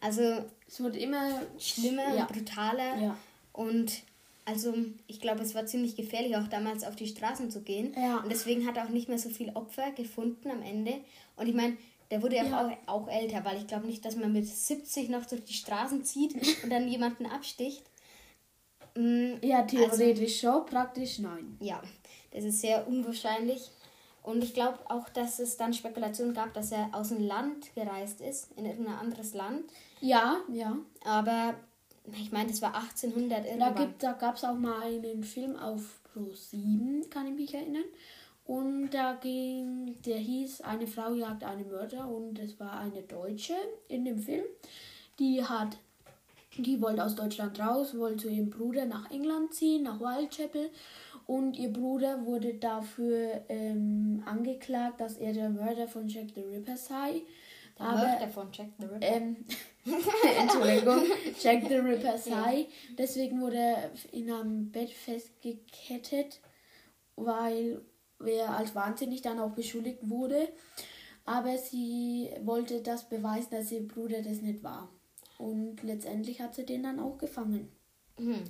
Also 0.00 0.44
es 0.66 0.82
wird 0.82 0.96
immer 0.96 1.42
schlimmer 1.58 2.14
ja. 2.14 2.24
brutaler. 2.24 3.00
Ja. 3.00 3.16
Und 3.52 4.02
also 4.44 4.74
ich 5.06 5.20
glaube, 5.20 5.42
es 5.42 5.54
war 5.54 5.66
ziemlich 5.66 5.96
gefährlich, 5.96 6.36
auch 6.36 6.48
damals 6.48 6.84
auf 6.84 6.96
die 6.96 7.06
Straßen 7.06 7.50
zu 7.50 7.62
gehen. 7.62 7.94
Ja. 7.96 8.18
Und 8.18 8.30
deswegen 8.30 8.66
hat 8.66 8.76
er 8.76 8.84
auch 8.84 8.90
nicht 8.90 9.08
mehr 9.08 9.18
so 9.18 9.28
viele 9.28 9.54
Opfer 9.54 9.92
gefunden 9.92 10.50
am 10.50 10.62
Ende. 10.62 11.00
Und 11.36 11.46
ich 11.46 11.54
meine, 11.54 11.76
der 12.12 12.20
wurde 12.20 12.36
ja, 12.36 12.44
ja. 12.44 12.78
Auch, 12.86 13.04
auch 13.04 13.08
älter, 13.08 13.42
weil 13.42 13.56
ich 13.56 13.66
glaube 13.66 13.86
nicht, 13.86 14.04
dass 14.04 14.16
man 14.16 14.34
mit 14.34 14.46
70 14.46 15.08
noch 15.08 15.24
durch 15.24 15.44
die 15.44 15.54
Straßen 15.54 16.04
zieht 16.04 16.34
und 16.62 16.68
dann 16.68 16.86
jemanden 16.86 17.24
absticht. 17.24 17.82
Mm, 18.94 19.36
ja, 19.40 19.62
theoretisch 19.62 20.44
also, 20.44 20.58
schon, 20.58 20.66
praktisch 20.66 21.20
nein. 21.20 21.56
Ja, 21.58 21.80
das 22.30 22.44
ist 22.44 22.60
sehr 22.60 22.86
unwahrscheinlich. 22.86 23.70
Und 24.22 24.44
ich 24.44 24.52
glaube 24.52 24.78
auch, 24.90 25.08
dass 25.08 25.38
es 25.38 25.56
dann 25.56 25.72
Spekulationen 25.72 26.34
gab, 26.34 26.52
dass 26.52 26.70
er 26.70 26.90
aus 26.92 27.08
dem 27.08 27.26
Land 27.26 27.74
gereist 27.74 28.20
ist, 28.20 28.50
in 28.56 28.66
irgendein 28.66 28.96
anderes 28.96 29.32
Land. 29.32 29.64
Ja, 30.02 30.36
ja. 30.52 30.76
Aber 31.06 31.54
ich 32.20 32.30
meine, 32.30 32.50
das 32.50 32.60
war 32.60 32.74
1800 32.74 33.46
irgendwann. 33.46 33.74
Da, 33.74 33.84
gibt, 33.84 34.02
da 34.02 34.12
gab 34.12 34.36
es 34.36 34.44
auch 34.44 34.54
mal 34.54 34.82
einen 34.82 35.24
Film 35.24 35.56
auf 35.56 36.02
Pro 36.12 36.30
7, 36.30 37.08
kann 37.08 37.26
ich 37.28 37.34
mich 37.34 37.54
erinnern. 37.54 37.84
Und 38.44 38.90
da 38.90 39.14
ging, 39.14 39.96
der 40.04 40.18
hieß 40.18 40.62
Eine 40.62 40.86
Frau 40.86 41.14
jagt 41.14 41.44
einen 41.44 41.70
Mörder 41.70 42.08
und 42.08 42.38
es 42.38 42.58
war 42.58 42.78
eine 42.78 43.02
Deutsche 43.02 43.54
in 43.88 44.04
dem 44.04 44.18
Film. 44.18 44.44
Die 45.18 45.44
hat, 45.44 45.76
die 46.58 46.80
wollte 46.80 47.04
aus 47.04 47.14
Deutschland 47.14 47.60
raus, 47.60 47.96
wollte 47.96 48.24
zu 48.24 48.28
ihrem 48.28 48.50
Bruder 48.50 48.84
nach 48.84 49.10
England 49.10 49.54
ziehen, 49.54 49.84
nach 49.84 50.00
Whitechapel 50.00 50.70
und 51.26 51.56
ihr 51.58 51.72
Bruder 51.72 52.24
wurde 52.24 52.54
dafür 52.54 53.44
ähm, 53.48 54.22
angeklagt, 54.26 55.00
dass 55.00 55.16
er 55.16 55.32
der 55.32 55.50
Mörder 55.50 55.86
von 55.86 56.08
Jack 56.08 56.28
the 56.34 56.42
Ripper 56.42 56.76
sei. 56.76 57.22
Der 57.78 57.86
Aber, 57.86 57.98
Mörder 57.98 58.28
von 58.28 58.48
Jack 58.52 58.68
the 58.78 58.86
Ripper? 58.86 59.06
Ähm, 59.06 59.36
Entschuldigung, 60.40 61.02
Jack 61.40 61.68
the 61.68 61.76
Ripper 61.76 62.18
sei. 62.18 62.66
Deswegen 62.98 63.40
wurde 63.40 63.56
er 63.56 63.90
in 64.10 64.30
einem 64.30 64.70
Bett 64.70 64.90
festgekettet, 64.90 66.40
weil 67.16 67.80
er 68.26 68.56
als 68.56 68.74
wahnsinnig 68.74 69.22
dann 69.22 69.40
auch 69.40 69.52
beschuldigt 69.52 70.08
wurde. 70.08 70.48
Aber 71.24 71.56
sie 71.56 72.30
wollte 72.42 72.82
das 72.82 73.08
beweisen, 73.08 73.50
dass 73.50 73.70
ihr 73.70 73.86
Bruder 73.86 74.22
das 74.22 74.42
nicht 74.42 74.62
war. 74.62 74.88
Und 75.38 75.82
letztendlich 75.82 76.40
hat 76.40 76.54
sie 76.54 76.66
den 76.66 76.82
dann 76.82 77.00
auch 77.00 77.18
gefangen. 77.18 77.70
Mhm. 78.18 78.44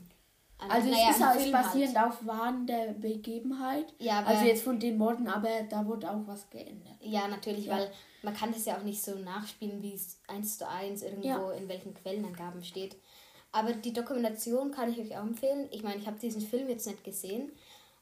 Also, 0.69 0.91
naja, 0.91 1.09
es 1.11 1.17
ist 1.17 1.25
halt 1.25 1.53
basierend 1.53 1.99
halt. 1.99 2.13
auf 2.13 2.27
Wahn 2.27 2.67
der 2.67 2.93
Begebenheit. 2.93 3.93
Ja, 3.99 4.23
also 4.25 4.45
jetzt 4.45 4.63
von 4.63 4.79
den 4.79 4.97
Morden, 4.97 5.27
aber 5.27 5.49
da 5.69 5.85
wurde 5.87 6.11
auch 6.11 6.27
was 6.27 6.49
geändert. 6.51 6.95
Ja, 7.01 7.27
natürlich, 7.27 7.67
ja. 7.67 7.77
weil 7.77 7.91
man 8.23 8.35
kann 8.35 8.53
das 8.53 8.65
ja 8.65 8.77
auch 8.77 8.85
nicht 8.85 9.03
so 9.03 9.17
nachspielen, 9.17 9.83
wie 9.83 9.95
es 9.95 10.21
eins 10.29 10.59
zu 10.59 10.69
eins 10.69 11.03
irgendwo 11.03 11.29
ja. 11.29 11.53
in 11.53 11.69
welchen 11.69 11.95
Quellenangaben 11.95 12.63
steht. 12.63 12.97
Aber 13.51 13.73
die 13.73 13.93
Dokumentation 13.93 14.71
kann 14.71 14.91
ich 14.91 14.99
euch 14.99 15.17
auch 15.17 15.23
empfehlen. 15.23 15.69
Ich 15.73 15.83
meine, 15.83 15.97
ich 15.97 16.07
habe 16.07 16.19
diesen 16.19 16.41
Film 16.41 16.69
jetzt 16.69 16.87
nicht 16.87 17.05
gesehen, 17.05 17.53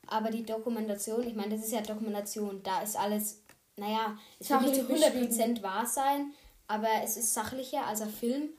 aber 0.07 0.31
die 0.31 0.45
Dokumentation, 0.45 1.27
ich 1.27 1.35
meine, 1.35 1.57
das 1.57 1.67
ist 1.67 1.73
ja 1.73 1.81
Dokumentation, 1.81 2.63
da 2.63 2.83
ist 2.83 2.97
alles, 2.97 3.43
naja, 3.77 4.19
es 4.39 4.51
wird 4.51 4.63
nicht 4.63 4.75
zu 4.75 5.43
100% 5.43 5.63
wahr 5.63 5.87
sein, 5.87 6.33
aber 6.67 6.89
es 7.03 7.17
ist 7.17 7.35
sachlicher 7.35 7.87
als 7.87 8.01
ein 8.01 8.11
Film 8.11 8.51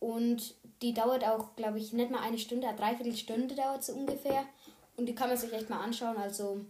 und 0.00 0.54
die 0.82 0.94
dauert 0.94 1.24
auch, 1.24 1.54
glaube 1.56 1.78
ich, 1.78 1.92
nicht 1.92 2.10
mal 2.10 2.20
eine 2.20 2.38
Stunde, 2.38 2.66
eine 2.66 2.76
Dreiviertelstunde 2.76 3.54
dauert 3.54 3.84
sie 3.84 3.92
ungefähr. 3.92 4.44
Und 4.96 5.06
die 5.06 5.14
kann 5.14 5.28
man 5.28 5.38
sich 5.38 5.52
echt 5.52 5.70
mal 5.70 5.80
anschauen. 5.80 6.16
Also. 6.16 6.60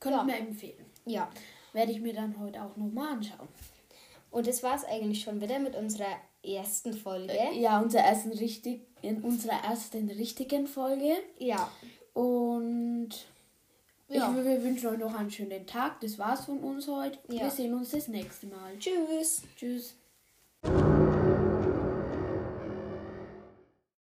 Könnte 0.00 0.18
ja. 0.18 0.24
mir 0.24 0.36
empfehlen. 0.36 0.84
Ja. 1.06 1.30
Werde 1.72 1.92
ich 1.92 2.00
mir 2.00 2.14
dann 2.14 2.38
heute 2.38 2.62
auch 2.62 2.76
nochmal 2.76 3.14
anschauen. 3.14 3.48
Und 4.30 4.46
das 4.46 4.62
war 4.62 4.76
es 4.76 4.84
eigentlich 4.84 5.22
schon 5.22 5.40
wieder 5.40 5.58
mit 5.58 5.74
unserer 5.74 6.16
ersten 6.42 6.92
Folge. 6.92 7.32
Äh, 7.32 7.58
ja, 7.58 7.80
unserer 7.80 8.02
ersten 8.02 8.32
richtig, 8.32 8.82
in 9.02 9.22
unserer 9.22 9.64
ersten 9.64 10.10
richtigen 10.10 10.66
Folge. 10.66 11.16
Ja. 11.38 11.70
Und 12.12 13.10
ja. 14.08 14.30
Ich, 14.30 14.44
wir 14.44 14.62
wünschen 14.64 14.86
euch 14.88 14.98
noch 14.98 15.14
einen 15.14 15.30
schönen 15.30 15.66
Tag. 15.66 16.00
Das 16.00 16.18
war's 16.18 16.46
von 16.46 16.58
uns 16.60 16.88
heute. 16.88 17.18
Ja. 17.28 17.42
Wir 17.42 17.50
sehen 17.50 17.74
uns 17.74 17.90
das 17.90 18.08
nächste 18.08 18.46
Mal. 18.46 18.78
Tschüss. 18.78 19.42
Tschüss. 19.56 19.94